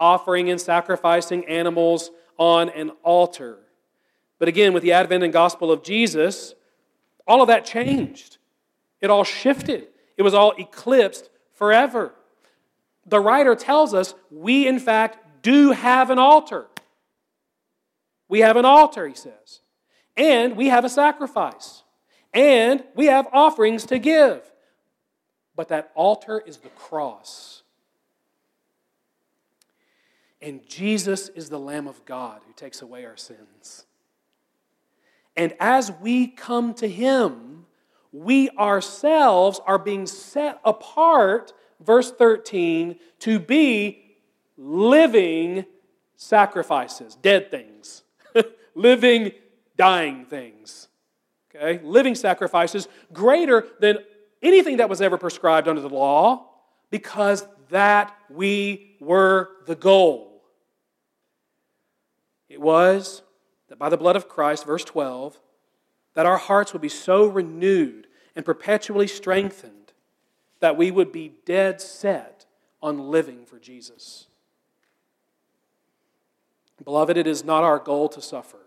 offering 0.00 0.50
and 0.50 0.60
sacrificing 0.60 1.46
animals 1.46 2.10
on 2.36 2.68
an 2.70 2.90
altar. 3.02 3.58
But 4.38 4.48
again, 4.48 4.72
with 4.72 4.82
the 4.82 4.92
advent 4.92 5.22
and 5.22 5.32
gospel 5.32 5.70
of 5.70 5.82
Jesus, 5.84 6.54
all 7.26 7.40
of 7.40 7.48
that 7.48 7.64
changed. 7.64 8.38
It 9.00 9.10
all 9.10 9.24
shifted. 9.24 9.88
It 10.16 10.22
was 10.22 10.34
all 10.34 10.52
eclipsed 10.58 11.30
forever. 11.52 12.12
The 13.06 13.20
writer 13.20 13.54
tells 13.54 13.94
us 13.94 14.14
we, 14.30 14.66
in 14.66 14.80
fact, 14.80 15.42
do 15.42 15.70
have 15.70 16.10
an 16.10 16.18
altar. 16.18 16.66
We 18.28 18.40
have 18.40 18.56
an 18.56 18.64
altar, 18.64 19.06
he 19.06 19.14
says. 19.14 19.60
And 20.16 20.56
we 20.56 20.68
have 20.68 20.84
a 20.84 20.88
sacrifice 20.88 21.83
and 22.34 22.82
we 22.94 23.06
have 23.06 23.28
offerings 23.32 23.86
to 23.86 23.98
give. 23.98 24.42
But 25.56 25.68
that 25.68 25.92
altar 25.94 26.42
is 26.44 26.58
the 26.58 26.68
cross. 26.70 27.62
And 30.42 30.68
Jesus 30.68 31.28
is 31.30 31.48
the 31.48 31.58
Lamb 31.58 31.86
of 31.86 32.04
God 32.04 32.42
who 32.46 32.52
takes 32.52 32.82
away 32.82 33.06
our 33.06 33.16
sins. 33.16 33.86
And 35.36 35.54
as 35.58 35.90
we 35.90 36.26
come 36.26 36.74
to 36.74 36.88
Him, 36.88 37.66
we 38.12 38.50
ourselves 38.50 39.60
are 39.66 39.78
being 39.78 40.06
set 40.06 40.60
apart, 40.64 41.52
verse 41.80 42.12
13, 42.12 42.96
to 43.20 43.38
be 43.38 44.16
living 44.56 45.64
sacrifices, 46.16 47.14
dead 47.16 47.50
things, 47.50 48.02
living, 48.74 49.32
dying 49.76 50.24
things. 50.26 50.88
Okay, 51.54 51.80
living 51.84 52.14
sacrifices, 52.14 52.88
greater 53.12 53.66
than 53.80 53.98
anything 54.42 54.78
that 54.78 54.88
was 54.88 55.00
ever 55.00 55.16
prescribed 55.16 55.68
under 55.68 55.80
the 55.80 55.88
law, 55.88 56.46
because 56.90 57.46
that 57.70 58.16
we 58.30 58.96
were 59.00 59.50
the 59.66 59.74
goal. 59.74 60.42
It 62.48 62.60
was 62.60 63.22
that 63.68 63.78
by 63.78 63.88
the 63.88 63.96
blood 63.96 64.16
of 64.16 64.28
Christ, 64.28 64.66
verse 64.66 64.84
12, 64.84 65.40
that 66.14 66.26
our 66.26 66.36
hearts 66.36 66.72
would 66.72 66.82
be 66.82 66.88
so 66.88 67.26
renewed 67.26 68.06
and 68.36 68.44
perpetually 68.44 69.06
strengthened 69.06 69.92
that 70.60 70.76
we 70.76 70.90
would 70.90 71.12
be 71.12 71.32
dead 71.44 71.80
set 71.80 72.46
on 72.82 73.10
living 73.10 73.44
for 73.44 73.58
Jesus. 73.58 74.26
Beloved, 76.84 77.16
it 77.16 77.26
is 77.26 77.44
not 77.44 77.64
our 77.64 77.78
goal 77.78 78.08
to 78.10 78.20
suffer, 78.20 78.63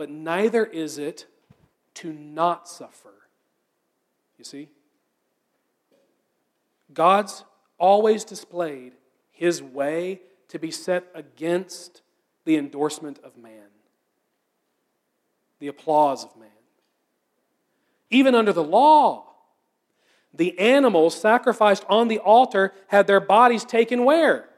but 0.00 0.08
neither 0.08 0.64
is 0.64 0.96
it 0.96 1.26
to 1.92 2.10
not 2.10 2.66
suffer. 2.66 3.12
You 4.38 4.46
see? 4.46 4.70
God's 6.94 7.44
always 7.76 8.24
displayed 8.24 8.94
his 9.30 9.62
way 9.62 10.22
to 10.48 10.58
be 10.58 10.70
set 10.70 11.04
against 11.14 12.00
the 12.46 12.56
endorsement 12.56 13.18
of 13.22 13.36
man, 13.36 13.66
the 15.58 15.68
applause 15.68 16.24
of 16.24 16.34
man. 16.34 16.48
Even 18.08 18.34
under 18.34 18.54
the 18.54 18.64
law, 18.64 19.26
the 20.32 20.58
animals 20.58 21.14
sacrificed 21.14 21.84
on 21.90 22.08
the 22.08 22.20
altar 22.20 22.72
had 22.86 23.06
their 23.06 23.20
bodies 23.20 23.66
taken 23.66 24.06
where? 24.06 24.48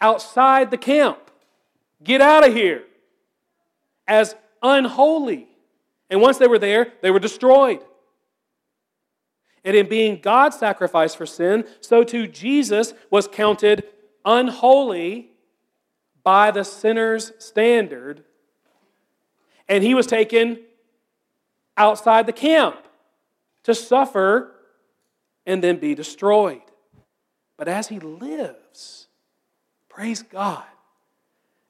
Outside 0.00 0.70
the 0.70 0.78
camp. 0.78 1.18
Get 2.02 2.22
out 2.22 2.48
of 2.48 2.54
here. 2.54 2.84
As 4.06 4.34
unholy. 4.62 5.48
And 6.10 6.20
once 6.20 6.38
they 6.38 6.46
were 6.46 6.58
there, 6.58 6.92
they 7.02 7.10
were 7.10 7.18
destroyed. 7.18 7.80
And 9.64 9.74
in 9.74 9.88
being 9.88 10.20
God's 10.20 10.58
sacrifice 10.58 11.14
for 11.14 11.26
sin, 11.26 11.64
so 11.80 12.04
too 12.04 12.26
Jesus 12.26 12.92
was 13.10 13.26
counted 13.26 13.84
unholy 14.24 15.30
by 16.22 16.50
the 16.50 16.64
sinner's 16.64 17.32
standard. 17.38 18.24
And 19.68 19.82
he 19.82 19.94
was 19.94 20.06
taken 20.06 20.60
outside 21.76 22.26
the 22.26 22.32
camp 22.32 22.76
to 23.64 23.74
suffer 23.74 24.52
and 25.46 25.62
then 25.62 25.78
be 25.78 25.94
destroyed. 25.94 26.60
But 27.56 27.68
as 27.68 27.88
he 27.88 27.98
lives, 27.98 29.06
praise 29.88 30.22
God, 30.22 30.64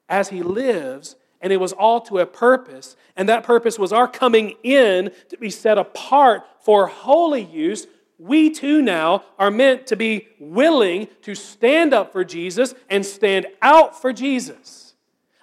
as 0.09 0.29
he 0.29 0.41
lives, 0.41 1.15
and 1.41 1.53
it 1.53 1.57
was 1.57 1.73
all 1.73 2.01
to 2.01 2.19
a 2.19 2.25
purpose, 2.25 2.95
and 3.15 3.29
that 3.29 3.43
purpose 3.43 3.77
was 3.77 3.93
our 3.93 4.07
coming 4.07 4.55
in 4.63 5.11
to 5.29 5.37
be 5.37 5.49
set 5.49 5.77
apart 5.77 6.43
for 6.61 6.87
holy 6.87 7.43
use. 7.43 7.87
We 8.17 8.49
too 8.49 8.81
now 8.81 9.23
are 9.37 9.51
meant 9.51 9.87
to 9.87 9.95
be 9.95 10.27
willing 10.39 11.07
to 11.21 11.35
stand 11.35 11.93
up 11.93 12.11
for 12.11 12.23
Jesus 12.23 12.73
and 12.89 13.05
stand 13.05 13.47
out 13.61 13.99
for 14.01 14.13
Jesus. 14.13 14.93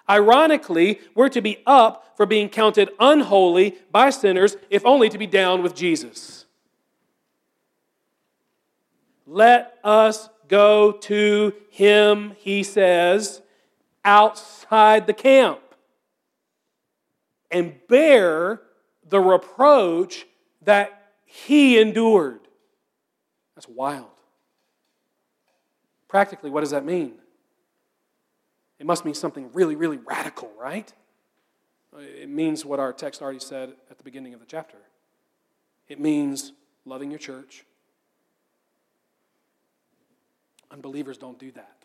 Ironically, 0.08 1.00
we're 1.14 1.28
to 1.28 1.40
be 1.40 1.62
up 1.66 2.16
for 2.16 2.26
being 2.26 2.48
counted 2.48 2.90
unholy 2.98 3.78
by 3.90 4.10
sinners, 4.10 4.56
if 4.68 4.84
only 4.84 5.08
to 5.08 5.18
be 5.18 5.26
down 5.26 5.62
with 5.62 5.74
Jesus. 5.74 6.46
Let 9.26 9.78
us 9.84 10.28
go 10.48 10.92
to 10.92 11.54
him, 11.70 12.32
he 12.38 12.62
says, 12.62 13.40
outside 14.04 15.06
the 15.06 15.14
camp 15.14 15.60
and 17.52 17.74
bear 17.88 18.62
the 19.08 19.20
reproach 19.20 20.26
that 20.62 21.12
he 21.24 21.78
endured. 21.78 22.40
That's 23.54 23.68
wild. 23.68 24.06
Practically, 26.08 26.50
what 26.50 26.60
does 26.60 26.70
that 26.70 26.84
mean? 26.84 27.14
It 28.78 28.86
must 28.86 29.04
mean 29.04 29.14
something 29.14 29.50
really, 29.52 29.76
really 29.76 29.98
radical, 29.98 30.50
right? 30.58 30.92
It 31.98 32.28
means 32.28 32.64
what 32.64 32.80
our 32.80 32.92
text 32.92 33.22
already 33.22 33.38
said 33.38 33.74
at 33.90 33.98
the 33.98 34.04
beginning 34.04 34.34
of 34.34 34.40
the 34.40 34.46
chapter. 34.46 34.78
It 35.88 36.00
means 36.00 36.52
loving 36.84 37.10
your 37.10 37.18
church. 37.18 37.64
Unbelievers 40.70 41.18
don't 41.18 41.38
do 41.38 41.52
that. 41.52 41.76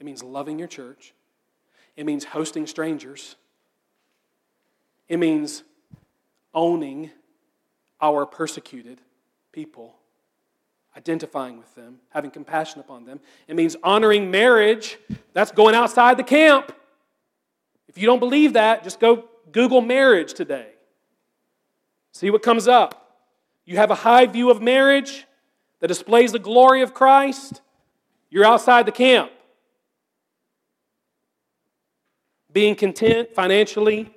It 0.00 0.04
means 0.04 0.22
loving 0.22 0.58
your 0.58 0.68
church. 0.68 1.14
It 1.96 2.04
means 2.04 2.24
hosting 2.24 2.66
strangers. 2.66 3.36
It 5.08 5.18
means 5.18 5.62
owning 6.52 7.10
our 8.00 8.26
persecuted 8.26 9.00
people, 9.52 9.94
identifying 10.96 11.58
with 11.58 11.74
them, 11.74 11.98
having 12.10 12.30
compassion 12.30 12.80
upon 12.80 13.04
them. 13.04 13.20
It 13.48 13.56
means 13.56 13.76
honoring 13.82 14.30
marriage. 14.30 14.98
That's 15.32 15.52
going 15.52 15.74
outside 15.74 16.16
the 16.16 16.24
camp. 16.24 16.72
If 17.88 17.98
you 17.98 18.06
don't 18.06 18.18
believe 18.18 18.54
that, 18.54 18.82
just 18.82 19.00
go 19.00 19.28
Google 19.52 19.80
marriage 19.80 20.34
today. 20.34 20.68
See 22.12 22.30
what 22.30 22.42
comes 22.42 22.68
up. 22.68 23.18
You 23.64 23.76
have 23.76 23.90
a 23.90 23.94
high 23.94 24.26
view 24.26 24.50
of 24.50 24.60
marriage 24.60 25.26
that 25.80 25.88
displays 25.88 26.32
the 26.32 26.38
glory 26.38 26.82
of 26.82 26.94
Christ, 26.94 27.60
you're 28.30 28.44
outside 28.44 28.86
the 28.86 28.92
camp. 28.92 29.30
Being 32.52 32.74
content 32.74 33.34
financially, 33.34 34.13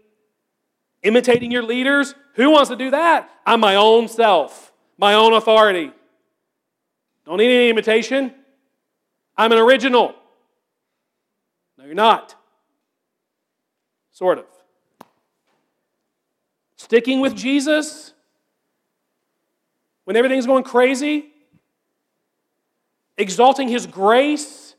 Imitating 1.04 1.52
your 1.52 1.64
leaders? 1.64 2.16
Who 2.36 2.52
wants 2.52 2.70
to 2.70 2.76
do 2.76 2.91
that? 2.91 3.30
I'm 3.45 3.60
my 3.60 3.76
own 3.76 4.08
self, 4.08 4.72
my 4.98 5.14
own 5.14 5.34
authority. 5.34 5.91
Don't 7.26 7.38
need 7.38 7.54
any 7.54 7.70
imitation. 7.70 8.34
I'm 9.36 9.52
an 9.52 9.58
original. 9.58 10.16
No, 11.78 11.86
you're 11.86 11.93
not. 11.93 12.36
Sort 14.12 14.39
of. 14.39 14.45
Sticking 16.78 17.20
with 17.20 17.36
Jesus 17.36 18.14
when 20.06 20.16
everything's 20.16 20.45
going 20.45 20.64
crazy, 20.64 21.26
exalting 23.18 23.68
his 23.68 23.86
grace. 23.86 24.76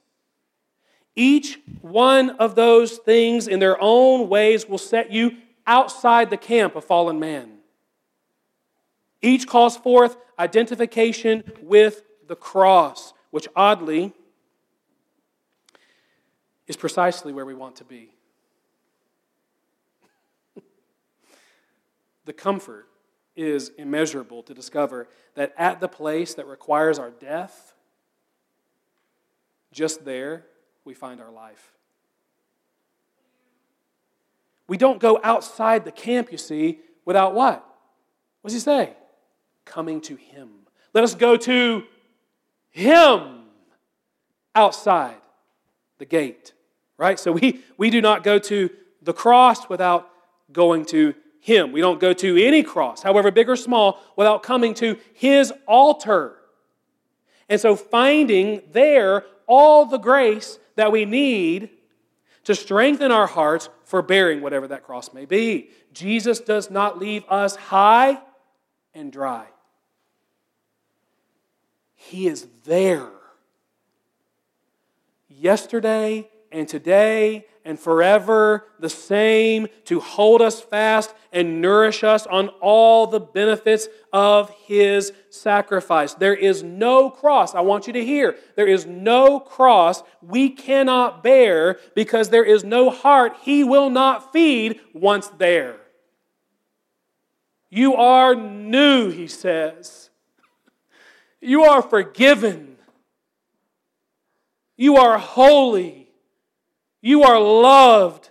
Each 1.15 1.59
one 1.83 2.31
of 2.31 2.55
those 2.55 2.97
things 2.97 3.47
in 3.47 3.59
their 3.59 3.77
own 3.79 4.29
ways 4.29 4.67
will 4.67 4.79
set 4.79 5.13
you 5.13 5.37
outside 5.69 6.31
the 6.31 6.37
camp 6.37 6.75
of 6.75 6.85
fallen 6.85 7.21
man. 7.21 7.59
Each 9.23 9.47
calls 9.47 9.77
forth 9.77 10.17
identification 10.39 11.45
with 11.63 12.03
the 12.27 12.35
cross, 12.35 13.13
which 13.31 13.47
oddly 13.55 14.13
is 16.67 16.77
precisely 16.77 17.33
where 17.33 17.47
we 17.47 17.55
want 17.55 17.77
to 17.77 17.85
be. 17.85 18.11
the 22.25 22.33
comfort 22.33 22.89
is 23.37 23.71
immeasurable 23.79 24.43
to 24.43 24.55
discover 24.55 25.07
that 25.35 25.55
at 25.57 25.81
the 25.81 25.89
place 25.89 26.35
that 26.35 26.47
requires 26.47 26.99
our 26.99 27.11
death, 27.11 27.75
just 29.73 30.05
there 30.05 30.45
we 30.85 30.95
find 30.95 31.21
our 31.21 31.31
life. 31.31 31.78
We 34.69 34.77
don't 34.77 35.01
go 35.01 35.19
outside 35.25 35.85
the 35.85 35.91
camp, 35.91 36.31
you 36.31 36.39
see, 36.39 36.81
without 37.05 37.35
what? 37.35 37.65
What 38.43 38.51
does 38.51 38.55
he 38.55 38.61
say? 38.61 38.93
Coming 39.65 40.01
to 40.03 40.15
him. 40.15 40.51
Let 40.95 41.05
us 41.05 41.15
go 41.15 41.37
to 41.37 41.85
him 42.71 43.45
outside 44.55 45.17
the 45.99 46.05
gate. 46.05 46.53
Right? 46.97 47.19
So 47.19 47.33
we, 47.33 47.61
we 47.77 47.91
do 47.91 48.01
not 48.01 48.23
go 48.23 48.39
to 48.39 48.71
the 49.03 49.13
cross 49.13 49.69
without 49.69 50.11
going 50.53 50.85
to 50.87 51.15
him. 51.41 51.73
We 51.73 51.81
don't 51.81 52.01
go 52.01 52.13
to 52.13 52.45
any 52.45 52.63
cross, 52.63 53.03
however 53.03 53.31
big 53.31 53.49
or 53.49 53.57
small, 53.57 54.01
without 54.17 54.43
coming 54.43 54.75
to 54.75 54.99
his 55.15 55.53
altar. 55.67 56.37
And 57.49 57.61
so 57.61 57.77
finding 57.77 58.63
there 58.73 59.25
all 59.47 59.87
the 59.87 59.99
grace 59.99 60.59
that 60.77 60.93
we 60.93 61.05
need 61.05 61.71
to 62.49 62.55
strengthen 62.55 63.13
our 63.13 63.27
hearts 63.27 63.69
for 63.85 64.01
bearing 64.01 64.41
whatever 64.41 64.67
that 64.69 64.83
cross 64.83 65.13
may 65.13 65.27
be. 65.27 65.69
Jesus 65.93 66.41
does 66.41 66.71
not 66.71 66.99
leave 66.99 67.23
us 67.29 67.55
high 67.55 68.19
and 68.95 69.13
dry, 69.13 69.45
He 71.95 72.27
is 72.27 72.47
there. 72.65 73.11
Yesterday, 75.29 76.31
and 76.51 76.69
today 76.69 77.47
and 77.65 77.79
forever 77.79 78.67
the 78.81 78.89
same 78.89 79.67
to 79.85 80.01
hold 80.01 80.41
us 80.41 80.61
fast 80.61 81.15
and 81.33 81.61
nourish 81.61 82.03
us 82.03 82.27
on 82.27 82.49
all 82.61 83.07
the 83.07 83.21
benefits 83.21 83.89
of 84.13 84.51
his 84.65 85.13
sacrifice. 85.29 86.15
There 86.15 86.35
is 86.35 86.63
no 86.63 87.11
cross, 87.11 87.55
I 87.55 87.61
want 87.61 87.87
you 87.87 87.93
to 87.93 88.05
hear, 88.05 88.37
there 88.57 88.67
is 88.67 88.87
no 88.87 89.39
cross 89.39 90.03
we 90.23 90.49
cannot 90.49 91.23
bear 91.23 91.79
because 91.95 92.31
there 92.31 92.45
is 92.45 92.65
no 92.65 92.89
heart 92.89 93.37
he 93.43 93.65
will 93.65 93.91
not 93.91 94.33
feed 94.33 94.81
once 94.95 95.29
there. 95.29 95.77
You 97.71 97.97
are 97.97 98.35
new, 98.35 99.11
he 99.11 99.27
says. 99.27 100.09
You 101.41 101.65
are 101.65 101.83
forgiven. 101.83 102.79
You 104.77 104.97
are 104.97 105.19
holy. 105.19 106.08
You 107.01 107.23
are 107.23 107.41
loved. 107.41 108.31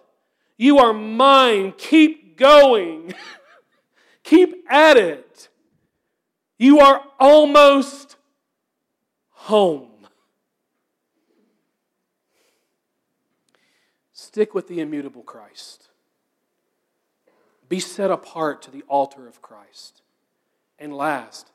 You 0.58 0.80
are 0.80 0.94
mine. 0.94 1.74
Keep 1.78 2.38
going. 2.38 3.14
Keep 4.24 4.66
at 4.70 4.98
it. 4.98 5.50
You 6.58 6.80
are 6.80 7.04
almost 7.20 8.18
home. 9.30 9.90
Stick 14.12 14.54
with 14.54 14.68
the 14.68 14.82
immutable 14.82 15.24
Christ. 15.24 15.90
Be 17.70 17.80
set 17.80 18.12
apart 18.12 18.62
to 18.64 18.72
the 18.72 18.84
altar 18.88 19.28
of 19.28 19.42
Christ. 19.42 20.02
And 20.80 20.96
last, 20.96 21.52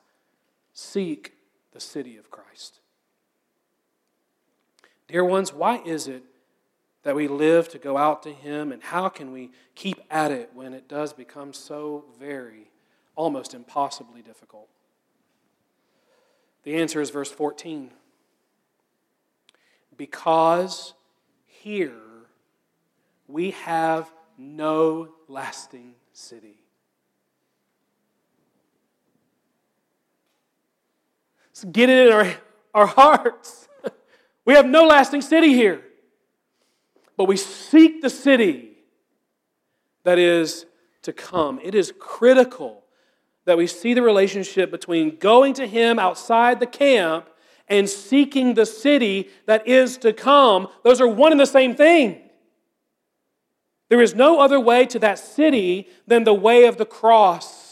seek 0.73 1.33
the 1.71 1.79
city 1.79 2.17
of 2.17 2.29
Christ. 2.31 2.79
Dear 5.07 5.23
ones, 5.23 5.53
why 5.53 5.81
is 5.85 6.07
it 6.07 6.23
that 7.03 7.15
we 7.15 7.27
live 7.27 7.67
to 7.69 7.77
go 7.77 7.97
out 7.97 8.23
to 8.23 8.31
Him, 8.31 8.71
and 8.71 8.81
how 8.81 9.09
can 9.09 9.31
we 9.31 9.51
keep 9.75 10.01
at 10.09 10.31
it 10.31 10.51
when 10.53 10.73
it 10.73 10.87
does 10.87 11.13
become 11.13 11.53
so 11.53 12.05
very, 12.19 12.71
almost 13.15 13.53
impossibly 13.53 14.21
difficult? 14.21 14.69
The 16.63 16.75
answer 16.75 17.01
is 17.01 17.09
verse 17.09 17.29
14. 17.29 17.91
Because 19.95 20.93
here 21.45 21.91
we 23.27 23.51
have 23.51 24.11
no 24.37 25.09
lasting 25.27 25.93
city. 26.13 26.63
Let's 31.49 31.65
get 31.65 31.89
it 31.89 32.07
in 32.07 32.13
our, 32.13 32.33
our 32.73 32.87
hearts. 32.87 33.67
we 34.45 34.53
have 34.53 34.65
no 34.65 34.85
lasting 34.85 35.21
city 35.21 35.53
here. 35.53 35.83
But 37.17 37.25
we 37.25 37.37
seek 37.37 38.01
the 38.01 38.09
city 38.09 38.71
that 40.03 40.19
is 40.19 40.65
to 41.03 41.13
come. 41.13 41.59
It 41.63 41.75
is 41.75 41.93
critical 41.99 42.83
that 43.45 43.57
we 43.57 43.67
see 43.67 43.93
the 43.93 44.01
relationship 44.01 44.71
between 44.71 45.17
going 45.17 45.53
to 45.55 45.67
Him 45.67 45.99
outside 45.99 46.59
the 46.59 46.65
camp 46.65 47.29
and 47.67 47.89
seeking 47.89 48.53
the 48.53 48.65
city 48.65 49.29
that 49.45 49.67
is 49.67 49.97
to 49.97 50.13
come. 50.13 50.67
Those 50.83 51.01
are 51.01 51.07
one 51.07 51.31
and 51.31 51.39
the 51.39 51.45
same 51.45 51.75
thing. 51.75 52.21
There 53.89 54.01
is 54.01 54.15
no 54.15 54.39
other 54.39 54.59
way 54.59 54.85
to 54.87 54.99
that 54.99 55.19
city 55.19 55.87
than 56.07 56.23
the 56.23 56.33
way 56.33 56.65
of 56.65 56.77
the 56.77 56.85
cross. 56.85 57.62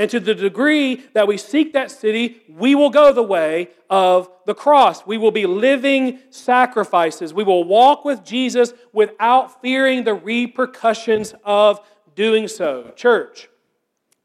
And 0.00 0.08
to 0.12 0.18
the 0.18 0.34
degree 0.34 1.02
that 1.12 1.28
we 1.28 1.36
seek 1.36 1.74
that 1.74 1.90
city, 1.90 2.40
we 2.48 2.74
will 2.74 2.88
go 2.88 3.12
the 3.12 3.22
way 3.22 3.68
of 3.90 4.30
the 4.46 4.54
cross. 4.54 5.06
We 5.06 5.18
will 5.18 5.30
be 5.30 5.44
living 5.44 6.20
sacrifices. 6.30 7.34
We 7.34 7.44
will 7.44 7.64
walk 7.64 8.06
with 8.06 8.24
Jesus 8.24 8.72
without 8.94 9.60
fearing 9.60 10.04
the 10.04 10.14
repercussions 10.14 11.34
of 11.44 11.86
doing 12.16 12.48
so. 12.48 12.94
Church, 12.96 13.50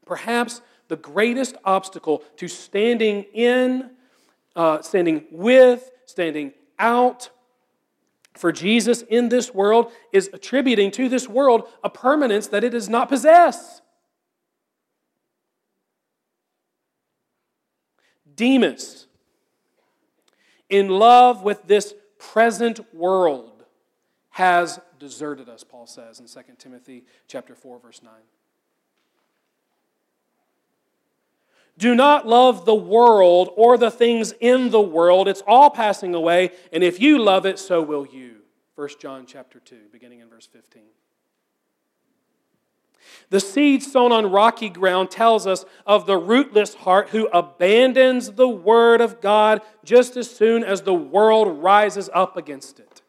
perhaps 0.06 0.62
the 0.88 0.96
greatest 0.96 1.56
obstacle 1.62 2.22
to 2.38 2.48
standing 2.48 3.24
in, 3.34 3.90
uh, 4.56 4.80
standing 4.80 5.26
with, 5.30 5.90
standing 6.06 6.54
out 6.78 7.28
for 8.32 8.50
Jesus 8.50 9.02
in 9.02 9.28
this 9.28 9.52
world 9.52 9.92
is 10.10 10.30
attributing 10.32 10.90
to 10.92 11.10
this 11.10 11.28
world 11.28 11.68
a 11.84 11.90
permanence 11.90 12.46
that 12.46 12.64
it 12.64 12.70
does 12.70 12.88
not 12.88 13.10
possess. 13.10 13.82
Demas, 18.36 19.06
in 20.68 20.88
love 20.88 21.42
with 21.42 21.66
this 21.66 21.94
present 22.18 22.94
world, 22.94 23.64
has 24.30 24.78
deserted 24.98 25.48
us, 25.48 25.64
Paul 25.64 25.86
says 25.86 26.20
in 26.20 26.26
2 26.26 26.40
Timothy 26.58 27.04
chapter 27.26 27.54
4, 27.54 27.80
verse 27.80 28.02
9. 28.02 28.12
Do 31.78 31.94
not 31.94 32.26
love 32.26 32.64
the 32.64 32.74
world 32.74 33.50
or 33.56 33.76
the 33.76 33.90
things 33.90 34.32
in 34.40 34.70
the 34.70 34.80
world. 34.80 35.28
It's 35.28 35.42
all 35.46 35.70
passing 35.70 36.14
away, 36.14 36.52
and 36.72 36.82
if 36.82 37.00
you 37.00 37.18
love 37.18 37.44
it, 37.44 37.58
so 37.58 37.82
will 37.82 38.06
you. 38.06 38.36
1 38.76 38.88
John 39.00 39.26
chapter 39.26 39.60
2, 39.60 39.76
beginning 39.92 40.20
in 40.20 40.28
verse 40.28 40.46
15. 40.46 40.82
The 43.30 43.40
seed 43.40 43.82
sown 43.82 44.12
on 44.12 44.30
rocky 44.30 44.68
ground 44.68 45.10
tells 45.10 45.46
us 45.46 45.64
of 45.86 46.06
the 46.06 46.16
rootless 46.16 46.74
heart 46.74 47.10
who 47.10 47.26
abandons 47.28 48.32
the 48.32 48.48
word 48.48 49.00
of 49.00 49.20
God 49.20 49.62
just 49.84 50.16
as 50.16 50.30
soon 50.30 50.62
as 50.62 50.82
the 50.82 50.94
world 50.94 51.62
rises 51.62 52.08
up 52.14 52.36
against 52.36 52.78
it. 52.78 53.02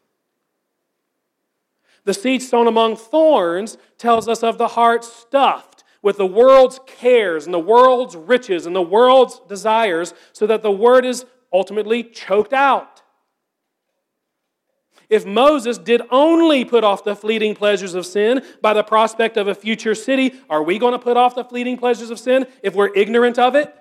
The 2.04 2.14
seed 2.14 2.42
sown 2.42 2.66
among 2.66 2.96
thorns 2.96 3.76
tells 3.98 4.28
us 4.28 4.42
of 4.42 4.58
the 4.58 4.68
heart 4.68 5.04
stuffed 5.04 5.84
with 6.02 6.16
the 6.16 6.26
world's 6.26 6.80
cares 6.86 7.44
and 7.44 7.52
the 7.52 7.58
world's 7.58 8.16
riches 8.16 8.66
and 8.66 8.74
the 8.74 8.82
world's 8.82 9.40
desires 9.48 10.14
so 10.32 10.46
that 10.46 10.62
the 10.62 10.70
word 10.70 11.04
is 11.04 11.26
ultimately 11.52 12.02
choked 12.02 12.52
out. 12.52 12.97
If 15.08 15.24
Moses 15.24 15.78
did 15.78 16.02
only 16.10 16.64
put 16.64 16.84
off 16.84 17.02
the 17.02 17.16
fleeting 17.16 17.54
pleasures 17.54 17.94
of 17.94 18.04
sin 18.04 18.42
by 18.60 18.74
the 18.74 18.82
prospect 18.82 19.36
of 19.36 19.48
a 19.48 19.54
future 19.54 19.94
city, 19.94 20.34
are 20.50 20.62
we 20.62 20.78
going 20.78 20.92
to 20.92 20.98
put 20.98 21.16
off 21.16 21.34
the 21.34 21.44
fleeting 21.44 21.78
pleasures 21.78 22.10
of 22.10 22.18
sin 22.18 22.46
if 22.62 22.74
we're 22.74 22.92
ignorant 22.94 23.38
of 23.38 23.54
it? 23.54 23.74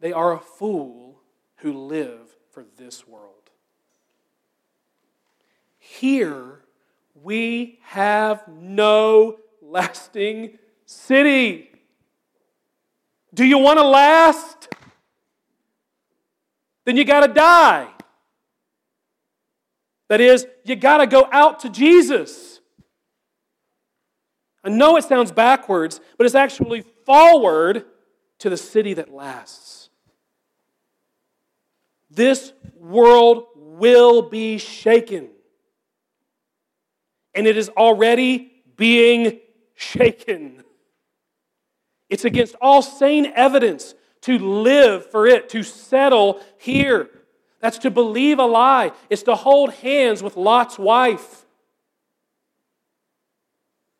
They 0.00 0.12
are 0.12 0.32
a 0.32 0.38
fool 0.38 1.20
who 1.56 1.72
live 1.72 2.36
for 2.50 2.64
this 2.76 3.06
world. 3.06 3.32
Here, 5.78 6.60
we 7.22 7.78
have 7.82 8.46
no 8.48 9.38
lasting 9.60 10.58
city. 10.84 11.70
Do 13.34 13.44
you 13.44 13.58
want 13.58 13.78
to 13.78 13.84
last? 13.84 14.68
Then 16.86 16.96
you 16.96 17.04
got 17.04 17.26
to 17.26 17.32
die. 17.32 17.88
That 20.08 20.20
is, 20.20 20.46
you 20.64 20.76
got 20.76 20.98
to 20.98 21.06
go 21.06 21.28
out 21.30 21.60
to 21.60 21.68
Jesus. 21.68 22.60
I 24.64 24.70
know 24.70 24.96
it 24.96 25.04
sounds 25.04 25.32
backwards, 25.32 26.00
but 26.16 26.24
it's 26.24 26.34
actually 26.34 26.84
forward 27.04 27.84
to 28.38 28.48
the 28.48 28.56
city 28.56 28.94
that 28.94 29.12
lasts. 29.12 29.90
This 32.08 32.52
world 32.78 33.46
will 33.54 34.22
be 34.22 34.58
shaken 34.58 35.30
and 37.36 37.46
it 37.46 37.56
is 37.58 37.68
already 37.68 38.50
being 38.76 39.38
shaken. 39.74 40.64
It's 42.08 42.24
against 42.24 42.56
all 42.60 42.80
sane 42.80 43.26
evidence 43.36 43.94
to 44.26 44.38
live 44.40 45.08
for 45.10 45.28
it, 45.28 45.48
to 45.48 45.62
settle 45.62 46.40
here. 46.58 47.08
That's 47.60 47.78
to 47.78 47.92
believe 47.92 48.40
a 48.40 48.44
lie. 48.44 48.90
It's 49.08 49.22
to 49.22 49.36
hold 49.36 49.72
hands 49.74 50.20
with 50.20 50.36
Lot's 50.36 50.80
wife. 50.80 51.46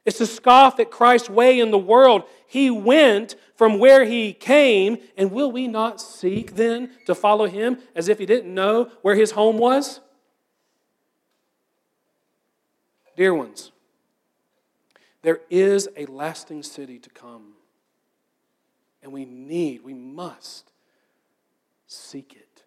It's 0.05 0.19
to 0.19 0.27
scoff 0.27 0.81
at 0.81 0.91
Christ's 0.91 1.31
way 1.31 1.61
in 1.61 1.71
the 1.71 1.79
world. 1.79 2.25
He 2.49 2.71
went 2.71 3.37
from 3.55 3.79
where 3.79 4.05
he 4.05 4.33
came, 4.33 4.99
and 5.17 5.31
will 5.31 5.53
we 5.53 5.69
not 5.69 6.01
seek 6.01 6.57
then 6.57 6.91
to 7.07 7.15
follow 7.15 7.47
him 7.47 7.79
as 7.95 8.09
if 8.09 8.19
he 8.19 8.27
didn't 8.27 8.53
know 8.53 8.91
where 9.03 9.15
his 9.15 9.31
home 9.31 9.59
was? 9.59 10.01
Dear 13.17 13.33
ones, 13.33 13.71
there 15.23 15.41
is 15.51 15.89
a 15.97 16.07
lasting 16.07 16.65
city 16.65 16.99
to 16.99 17.11
come. 17.11 17.56
And 19.07 19.13
we 19.13 19.25
need, 19.25 19.85
we 19.85 19.95
must 19.95 20.73
seek 21.87 22.33
it. 22.33 22.65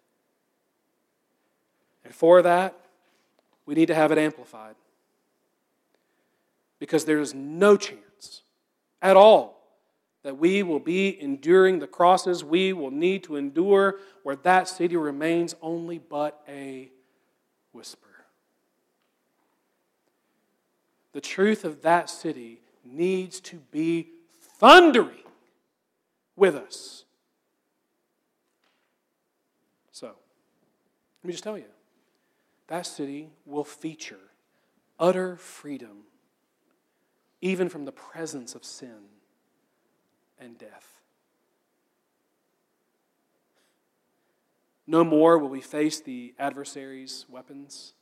And 2.02 2.14
for 2.14 2.40
that, 2.40 2.74
we 3.66 3.74
need 3.74 3.88
to 3.88 3.94
have 3.94 4.10
it 4.10 4.16
amplified. 4.16 4.74
Because 6.78 7.04
there 7.04 7.20
is 7.20 7.34
no 7.34 7.76
chance 7.76 8.40
at 9.02 9.18
all 9.18 9.60
that 10.22 10.38
we 10.38 10.62
will 10.62 10.78
be 10.78 11.20
enduring 11.20 11.78
the 11.78 11.86
crosses 11.86 12.42
we 12.42 12.72
will 12.72 12.90
need 12.90 13.22
to 13.24 13.36
endure, 13.36 13.96
where 14.22 14.36
that 14.36 14.66
city 14.66 14.96
remains 14.96 15.54
only 15.60 15.98
but 15.98 16.42
a 16.48 16.90
whisper. 17.72 18.24
The 21.12 21.20
truth 21.20 21.66
of 21.66 21.82
that 21.82 22.08
city 22.08 22.62
needs 22.82 23.40
to 23.40 23.56
be 23.70 24.08
thundering 24.58 25.20
with 26.40 26.56
us. 26.56 27.04
So, 29.92 30.06
let 30.06 31.26
me 31.28 31.32
just 31.32 31.44
tell 31.44 31.58
you 31.58 31.66
that 32.68 32.86
city 32.86 33.28
will 33.44 33.62
feature 33.62 34.16
utter 34.98 35.36
freedom, 35.36 36.04
even 37.42 37.68
from 37.68 37.84
the 37.84 37.92
presence 37.92 38.54
of 38.54 38.64
sin 38.64 39.10
and 40.38 40.56
death. 40.56 41.02
No 44.86 45.04
more 45.04 45.38
will 45.38 45.48
we 45.50 45.60
face 45.60 46.00
the 46.00 46.34
adversary's 46.38 47.26
weapons. 47.28 47.92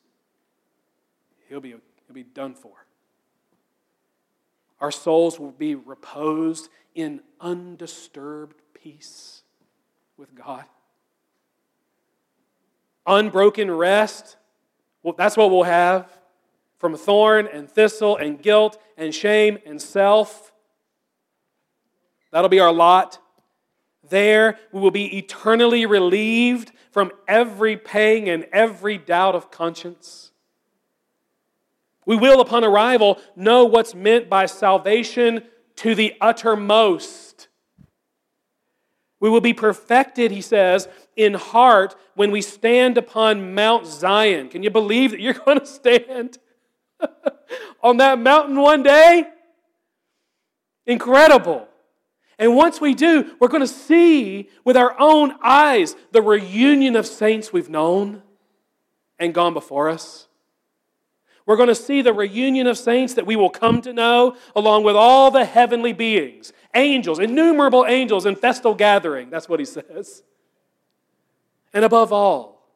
He'll 1.49 1.61
be, 1.61 1.71
he'll 1.71 2.15
be 2.15 2.23
done 2.23 2.55
for. 2.55 2.88
Our 4.81 4.91
souls 4.91 5.39
will 5.39 5.51
be 5.51 5.75
reposed 5.75 6.69
in 6.95 7.21
undisturbed 7.41 8.61
peace 8.75 9.43
with 10.17 10.35
God. 10.35 10.65
Unbroken 13.07 13.71
rest, 13.71 14.37
well, 15.03 15.15
that's 15.17 15.37
what 15.37 15.51
we'll 15.51 15.63
have 15.63 16.13
from 16.79 16.97
thorn 16.97 17.49
and 17.53 17.69
thistle 17.69 18.17
and 18.17 18.41
guilt 18.41 18.81
and 18.97 19.15
shame 19.15 19.59
and 19.67 19.81
self. 19.81 20.53
That'll 22.31 22.49
be 22.49 22.61
our 22.61 22.73
lot. 22.73 23.19
There, 24.09 24.59
we 24.73 24.81
will 24.81 24.91
be 24.91 25.19
eternally 25.19 25.87
relieved 25.87 26.73
from 26.91 27.13
every 27.27 27.77
pang 27.77 28.29
and 28.29 28.47
every 28.53 28.97
doubt 28.97 29.35
of 29.35 29.51
conscience. 29.51 30.28
We 32.09 32.17
will, 32.17 32.41
upon 32.41 32.65
arrival, 32.65 33.21
know 33.37 33.67
what's 33.67 33.95
meant 33.95 34.31
by 34.31 34.47
salvation 34.47 35.43
to 35.77 35.95
the 35.95 36.15
uttermost. 36.23 37.49
We 39.21 39.29
will 39.29 39.43
be 39.43 39.53
perfected, 39.53 40.31
he 40.31 40.41
says, 40.41 40.89
in 41.17 41.35
heart 41.35 41.95
when 42.15 42.31
we 42.31 42.41
stand 42.41 42.97
upon 42.97 43.55
Mount 43.55 43.85
Zion. 43.87 44.49
Can 44.49 44.63
you 44.63 44.71
believe 44.71 45.11
that 45.11 45.21
you're 45.21 45.35
going 45.45 45.61
to 45.61 45.67
stand 45.67 46.39
on 47.83 47.99
that 47.99 48.19
mountain 48.19 48.59
one 48.59 48.83
day? 48.83 49.29
Incredible. 50.87 51.69
And 52.39 52.57
once 52.57 52.81
we 52.81 52.95
do, 52.95 53.37
we're 53.39 53.49
going 53.49 53.61
to 53.61 53.67
see 53.67 54.49
with 54.65 54.79
our 54.79 54.99
own 54.99 55.35
eyes 55.43 55.95
the 56.13 56.23
reunion 56.23 56.97
of 56.97 57.07
saints 57.07 57.53
we've 57.53 57.69
known 57.69 58.23
and 59.19 59.35
gone 59.35 59.53
before 59.53 59.91
us. 59.91 60.28
We're 61.49 61.57
going 61.57 61.71
to 61.71 61.75
see 61.75 62.03
the 62.03 62.13
reunion 62.13 62.67
of 62.67 62.77
saints 62.77 63.15
that 63.15 63.25
we 63.25 63.35
will 63.35 63.49
come 63.49 63.81
to 63.81 63.95
know, 63.95 64.37
along 64.55 64.85
with 64.85 64.95
all 64.95 65.31
the 65.31 65.47
heavenly 65.47 65.95
beings, 65.95 66.53
angels, 66.75 67.19
innumerable 67.19 67.87
angels 67.89 68.27
in 68.27 68.37
festal 68.37 68.75
gathering. 68.75 69.31
That's 69.31 69.49
what 69.49 69.59
he 69.59 69.65
says. 69.65 70.23
And 71.73 71.87
above 71.87 72.13
all, 72.13 72.69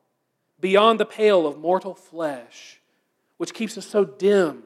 beyond 0.59 0.99
the 0.99 1.05
pale 1.05 1.47
of 1.47 1.59
mortal 1.59 1.95
flesh, 1.95 2.81
which 3.37 3.53
keeps 3.53 3.77
us 3.77 3.85
so 3.85 4.07
dim 4.07 4.63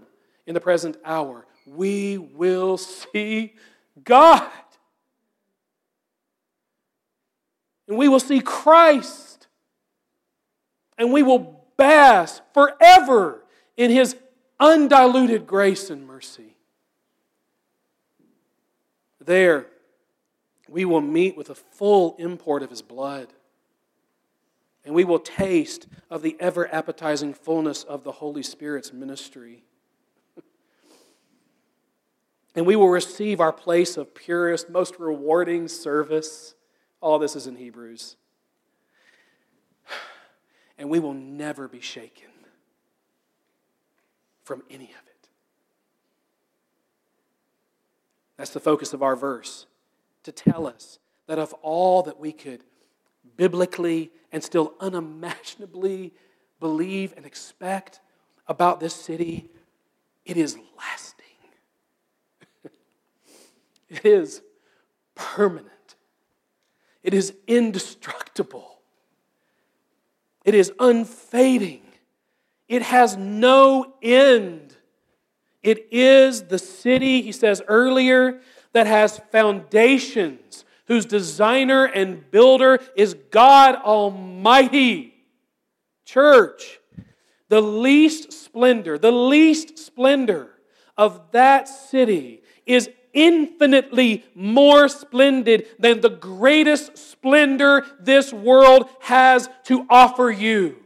in 0.47 0.55
the 0.55 0.61
present 0.61 0.97
hour, 1.05 1.45
we 1.67 2.17
will 2.17 2.79
see 2.79 3.55
God. 4.05 4.49
And 7.89 7.99
we 7.99 8.07
will 8.07 8.21
see 8.21 8.41
Christ. 8.41 9.49
And 10.97 11.13
we 11.13 11.25
will 11.25 11.65
bask 11.77 12.41
forever 12.55 13.43
in 13.77 13.91
his 13.91 14.17
undiluted 14.59 15.47
grace 15.47 15.91
and 15.91 16.07
mercy. 16.07 16.57
There, 19.21 19.67
we 20.69 20.85
will 20.85 21.01
meet 21.01 21.37
with 21.37 21.49
the 21.49 21.55
full 21.55 22.17
import 22.19 22.63
of 22.63 22.71
his 22.71 22.83
blood. 22.83 23.29
And 24.85 24.95
we 24.95 25.05
will 25.05 25.19
taste 25.19 25.89
of 26.11 26.23
the 26.23 26.37
ever 26.39 26.73
appetizing 26.73 27.35
fullness 27.35 27.83
of 27.83 28.05
the 28.05 28.13
Holy 28.13 28.45
Spirit's 28.45 28.93
ministry. 28.93 29.65
and 32.55 32.65
we 32.65 32.77
will 32.77 32.89
receive 32.89 33.41
our 33.41 33.53
place 33.53 33.97
of 33.97 34.15
purest, 34.15 34.71
most 34.71 34.95
rewarding 35.01 35.67
service. 35.67 36.55
All 37.01 37.19
this 37.19 37.35
is 37.35 37.47
in 37.47 37.57
Hebrews. 37.57 38.17
And 40.79 40.91
we 40.91 40.99
will 40.99 41.15
never 41.15 41.69
be 41.69 41.81
shaken 41.81 42.36
from 44.47 44.63
any 44.71 44.85
of 44.85 45.07
it. 45.09 45.29
That's 48.37 48.51
the 48.51 48.61
focus 48.61 48.93
of 48.93 49.03
our 49.03 49.17
verse 49.17 49.67
to 50.23 50.31
tell 50.31 50.69
us 50.69 51.01
that 51.27 51.39
of 51.39 51.53
all 51.63 52.05
that 52.05 52.21
we 52.21 52.31
could 52.33 52.63
biblically 53.37 54.13
and 54.31 54.45
still 54.45 54.75
unimaginably 54.79 56.13
believe 56.61 57.13
and 57.17 57.27
expect 57.27 58.01
about 58.47 58.79
this 58.79 58.95
city, 58.95 59.51
it 60.25 60.37
is 60.37 60.57
lasting. 60.79 61.27
it 63.89 64.05
is 64.05 64.43
permanent. 65.17 65.97
It 67.03 67.15
is 67.15 67.35
indestructible. 67.49 68.79
It 70.45 70.55
is 70.55 70.73
unfading. 70.79 71.86
It 72.69 72.83
has 72.83 73.17
no 73.17 73.95
end. 74.03 74.77
It 75.63 75.89
is 75.91 76.45
the 76.45 76.59
city, 76.59 77.23
he 77.23 77.33
says 77.33 77.63
earlier, 77.67 78.41
that 78.73 78.87
has 78.87 79.21
foundations, 79.31 80.65
whose 80.87 81.07
designer 81.07 81.85
and 81.85 82.31
builder 82.31 82.79
is 82.97 83.15
God 83.31 83.77
Almighty. 83.77 85.15
Church, 86.05 86.79
the 87.49 87.61
least 87.61 88.33
splendor, 88.33 88.99
the 88.99 89.13
least 89.13 89.79
splendor 89.79 90.51
of 90.97 91.21
that 91.33 91.69
city 91.69 92.43
is 92.65 92.89
infinitely 93.13 94.25
more 94.35 94.89
splendid 94.89 95.67
than 95.79 96.01
the 96.01 96.11
greatest 96.11 96.99
splendor 96.99 97.85
this 97.99 98.33
world 98.33 98.89
has 99.01 99.49
to 99.65 99.87
offer 99.89 100.31
you 100.31 100.77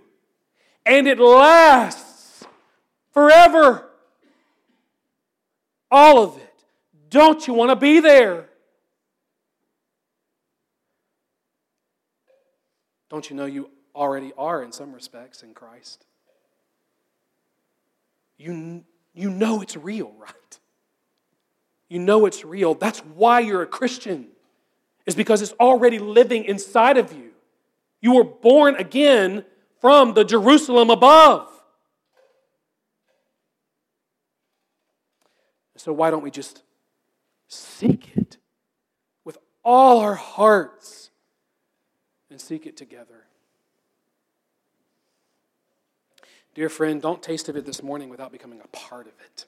and 0.85 1.07
it 1.07 1.19
lasts 1.19 2.45
forever. 3.13 3.87
All 5.91 6.23
of 6.23 6.37
it. 6.37 6.47
Don't 7.11 7.47
you 7.47 7.55
want 7.55 7.71
to 7.71 7.77
be 7.77 8.01
there? 8.01 8.47
Don't 13.09 13.29
you 13.29 13.35
know 13.35 13.47
you 13.47 13.71
already 13.95 14.33
are 14.39 14.63
in 14.63 14.71
some 14.71 14.93
respects 14.93 15.43
in 15.43 15.53
Christ? 15.53 16.07
You, 18.39 18.85
you 19.13 19.31
know 19.31 19.61
it's 19.61 19.77
real, 19.77 20.13
right? 20.19 20.59
You 21.89 21.99
know 21.99 22.25
it's 22.25 22.45
real. 22.45 22.75
That's 22.75 23.01
why 23.01 23.41
you're 23.41 23.63
a 23.63 23.67
Christian, 23.67 24.29
is 25.07 25.17
because 25.17 25.43
it's 25.43 25.53
already 25.59 25.99
living 25.99 26.45
inside 26.45 26.97
of 26.97 27.13
you. 27.13 27.33
You 28.01 28.15
were 28.15 28.25
born 28.25 28.77
again 28.77 29.45
from 29.81 30.15
the 30.15 30.25
Jerusalem 30.25 30.91
above. 30.91 31.49
So, 35.77 35.95
why 35.95 36.11
don't 36.11 36.23
we 36.23 36.31
just 36.31 36.63
seek 37.49 38.15
it 38.15 38.37
with 39.25 39.39
all 39.65 40.01
our 40.01 40.15
hearts 40.15 41.11
and 42.31 42.39
seek 42.39 42.67
it 42.67 42.77
together? 42.77 43.25
Dear 46.55 46.69
friend, 46.69 47.01
don't 47.01 47.23
taste 47.23 47.49
of 47.49 47.57
it 47.57 47.65
this 47.65 47.83
morning 47.83 48.11
without 48.11 48.31
becoming 48.31 48.61
a 48.63 48.69
part 48.69 49.07
of 49.07 49.15
it. 49.25 49.47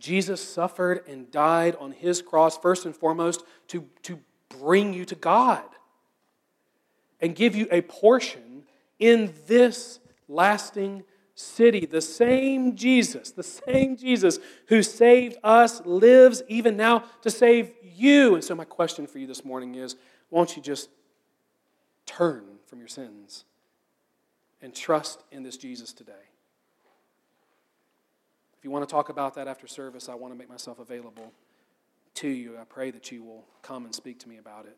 Jesus 0.00 0.42
suffered 0.42 1.04
and 1.06 1.30
died 1.30 1.76
on 1.78 1.92
his 1.92 2.20
cross, 2.20 2.58
first 2.58 2.86
and 2.86 2.96
foremost, 2.96 3.44
to, 3.68 3.86
to 4.02 4.18
bring 4.48 4.94
you 4.94 5.04
to 5.04 5.14
God 5.14 5.62
and 7.20 7.34
give 7.34 7.54
you 7.54 7.66
a 7.70 7.80
portion 7.82 8.64
in 8.98 9.32
this 9.46 10.00
lasting 10.28 11.04
city. 11.34 11.86
The 11.86 12.00
same 12.00 12.76
Jesus, 12.76 13.30
the 13.30 13.42
same 13.42 13.96
Jesus 13.96 14.38
who 14.66 14.82
saved 14.82 15.36
us 15.42 15.84
lives 15.84 16.42
even 16.48 16.76
now 16.76 17.04
to 17.22 17.30
save 17.30 17.72
you. 17.82 18.34
And 18.34 18.44
so, 18.44 18.54
my 18.54 18.64
question 18.64 19.06
for 19.06 19.18
you 19.18 19.26
this 19.26 19.44
morning 19.44 19.74
is 19.74 19.96
won't 20.30 20.56
you 20.56 20.62
just 20.62 20.90
turn 22.06 22.44
from 22.66 22.78
your 22.80 22.88
sins 22.88 23.44
and 24.60 24.74
trust 24.74 25.22
in 25.30 25.42
this 25.42 25.56
Jesus 25.56 25.92
today? 25.92 26.12
If 28.58 28.64
you 28.64 28.70
want 28.70 28.88
to 28.88 28.92
talk 28.92 29.08
about 29.08 29.34
that 29.34 29.46
after 29.46 29.68
service, 29.68 30.08
I 30.08 30.14
want 30.14 30.34
to 30.34 30.38
make 30.38 30.48
myself 30.48 30.80
available 30.80 31.32
to 32.14 32.28
you. 32.28 32.58
I 32.60 32.64
pray 32.64 32.90
that 32.90 33.12
you 33.12 33.22
will 33.22 33.44
come 33.62 33.84
and 33.84 33.94
speak 33.94 34.18
to 34.20 34.28
me 34.28 34.38
about 34.38 34.66
it. 34.66 34.76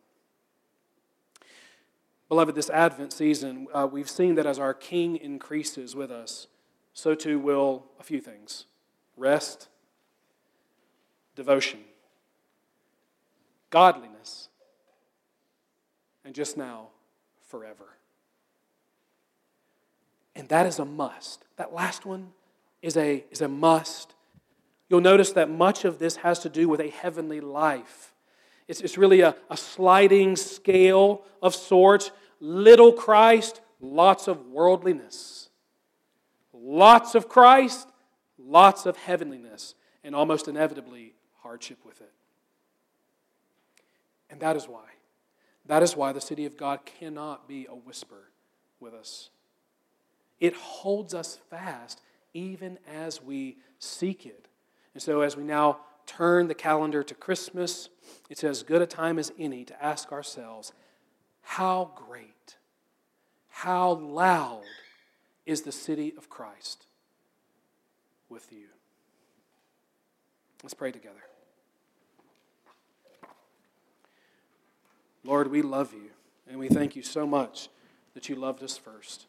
Beloved, 2.30 2.54
this 2.54 2.70
Advent 2.70 3.12
season, 3.12 3.66
uh, 3.74 3.88
we've 3.90 4.08
seen 4.08 4.36
that 4.36 4.46
as 4.46 4.60
our 4.60 4.72
King 4.72 5.16
increases 5.16 5.96
with 5.96 6.12
us, 6.12 6.46
so 6.94 7.16
too 7.16 7.40
will 7.40 7.86
a 7.98 8.04
few 8.04 8.20
things 8.20 8.66
rest, 9.16 9.68
devotion, 11.34 11.80
godliness, 13.70 14.48
and 16.24 16.32
just 16.32 16.56
now, 16.56 16.86
forever. 17.48 17.96
And 20.36 20.48
that 20.50 20.66
is 20.66 20.78
a 20.78 20.84
must. 20.84 21.44
That 21.56 21.74
last 21.74 22.06
one 22.06 22.28
is 22.80 22.96
a, 22.96 23.24
is 23.32 23.40
a 23.40 23.48
must. 23.48 24.14
You'll 24.88 25.00
notice 25.00 25.32
that 25.32 25.50
much 25.50 25.84
of 25.84 25.98
this 25.98 26.16
has 26.16 26.38
to 26.38 26.48
do 26.48 26.68
with 26.68 26.78
a 26.78 26.90
heavenly 26.90 27.40
life. 27.40 28.09
It's, 28.70 28.80
it's 28.82 28.96
really 28.96 29.20
a, 29.20 29.34
a 29.50 29.56
sliding 29.56 30.36
scale 30.36 31.24
of 31.42 31.56
sorts. 31.56 32.12
Little 32.38 32.92
Christ, 32.92 33.60
lots 33.80 34.28
of 34.28 34.46
worldliness. 34.46 35.50
Lots 36.54 37.16
of 37.16 37.28
Christ, 37.28 37.88
lots 38.38 38.86
of 38.86 38.96
heavenliness, 38.96 39.74
and 40.04 40.14
almost 40.14 40.46
inevitably 40.46 41.14
hardship 41.42 41.78
with 41.84 42.00
it. 42.00 42.12
And 44.30 44.38
that 44.38 44.54
is 44.54 44.68
why. 44.68 44.84
That 45.66 45.82
is 45.82 45.96
why 45.96 46.12
the 46.12 46.20
city 46.20 46.46
of 46.46 46.56
God 46.56 46.86
cannot 46.86 47.48
be 47.48 47.66
a 47.68 47.74
whisper 47.74 48.30
with 48.78 48.94
us. 48.94 49.30
It 50.38 50.54
holds 50.54 51.12
us 51.12 51.40
fast 51.50 52.02
even 52.34 52.78
as 52.88 53.20
we 53.20 53.56
seek 53.80 54.26
it. 54.26 54.46
And 54.94 55.02
so, 55.02 55.22
as 55.22 55.36
we 55.36 55.42
now 55.42 55.80
turn 56.10 56.48
the 56.48 56.54
calendar 56.54 57.04
to 57.04 57.14
Christmas, 57.14 57.88
it's 58.28 58.42
as 58.42 58.64
good 58.64 58.82
a 58.82 58.86
time 58.86 59.16
as 59.16 59.30
any 59.38 59.64
to 59.64 59.84
ask 59.84 60.10
ourselves 60.10 60.72
how 61.42 61.92
great, 61.94 62.56
how 63.48 63.92
loud 63.92 64.64
is 65.46 65.62
the 65.62 65.70
city 65.70 66.12
of 66.18 66.28
Christ 66.28 66.86
with 68.28 68.52
you? 68.52 68.66
Let's 70.64 70.74
pray 70.74 70.90
together. 70.90 71.22
Lord, 75.22 75.48
we 75.48 75.62
love 75.62 75.92
you, 75.92 76.10
and 76.48 76.58
we 76.58 76.68
thank 76.68 76.96
you 76.96 77.02
so 77.02 77.24
much 77.24 77.68
that 78.14 78.28
you 78.28 78.34
loved 78.34 78.64
us 78.64 78.76
first. 78.76 79.26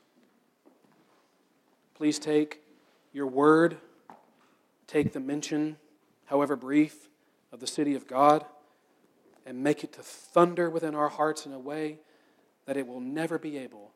Please 1.94 2.18
take 2.18 2.62
your 3.14 3.28
word, 3.28 3.78
take 4.88 5.14
the 5.14 5.20
mention, 5.20 5.78
however 6.32 6.56
brief, 6.56 7.10
of 7.52 7.60
the 7.60 7.68
city 7.68 7.94
of 7.94 8.08
God, 8.08 8.46
and 9.46 9.62
make 9.62 9.84
it 9.84 9.92
to 9.92 10.02
thunder 10.02 10.70
within 10.70 10.96
our 10.96 11.10
hearts 11.10 11.46
in 11.46 11.52
a 11.52 11.60
way 11.60 12.00
that 12.66 12.78
it 12.78 12.88
will 12.88 13.02
never 13.02 13.38
be 13.38 13.58
able 13.58 13.92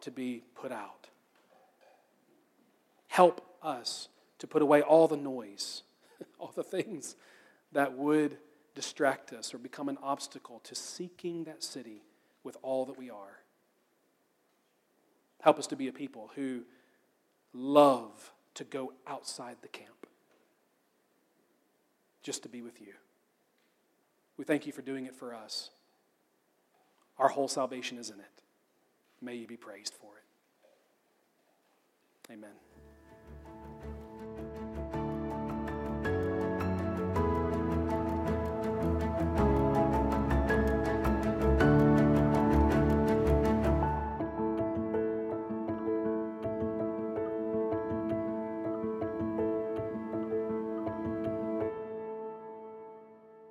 to 0.00 0.10
be 0.10 0.42
put 0.54 0.72
out. 0.72 1.08
Help 3.08 3.46
us 3.62 4.08
to 4.38 4.46
put 4.46 4.62
away 4.62 4.80
all 4.80 5.06
the 5.08 5.16
noise, 5.18 5.82
all 6.38 6.52
the 6.56 6.64
things 6.64 7.16
that 7.72 7.92
would 7.92 8.38
distract 8.74 9.34
us 9.34 9.52
or 9.52 9.58
become 9.58 9.90
an 9.90 9.98
obstacle 10.02 10.60
to 10.60 10.74
seeking 10.74 11.44
that 11.44 11.62
city 11.62 12.00
with 12.44 12.56
all 12.62 12.86
that 12.86 12.96
we 12.96 13.10
are. 13.10 13.40
Help 15.42 15.58
us 15.58 15.66
to 15.66 15.76
be 15.76 15.88
a 15.88 15.92
people 15.92 16.30
who 16.34 16.62
love 17.52 18.32
to 18.54 18.64
go 18.64 18.94
outside 19.06 19.56
the 19.60 19.68
camp 19.68 19.98
just 22.28 22.42
to 22.42 22.48
be 22.50 22.60
with 22.60 22.78
you. 22.78 22.92
We 24.36 24.44
thank 24.44 24.66
you 24.66 24.72
for 24.74 24.82
doing 24.82 25.06
it 25.06 25.14
for 25.14 25.34
us. 25.34 25.70
Our 27.18 27.28
whole 27.28 27.48
salvation 27.48 27.96
is 27.96 28.10
in 28.10 28.20
it. 28.20 28.42
May 29.22 29.36
you 29.36 29.46
be 29.46 29.56
praised 29.56 29.94
for 29.94 30.10
it. 32.28 32.34
Amen. 32.34 32.50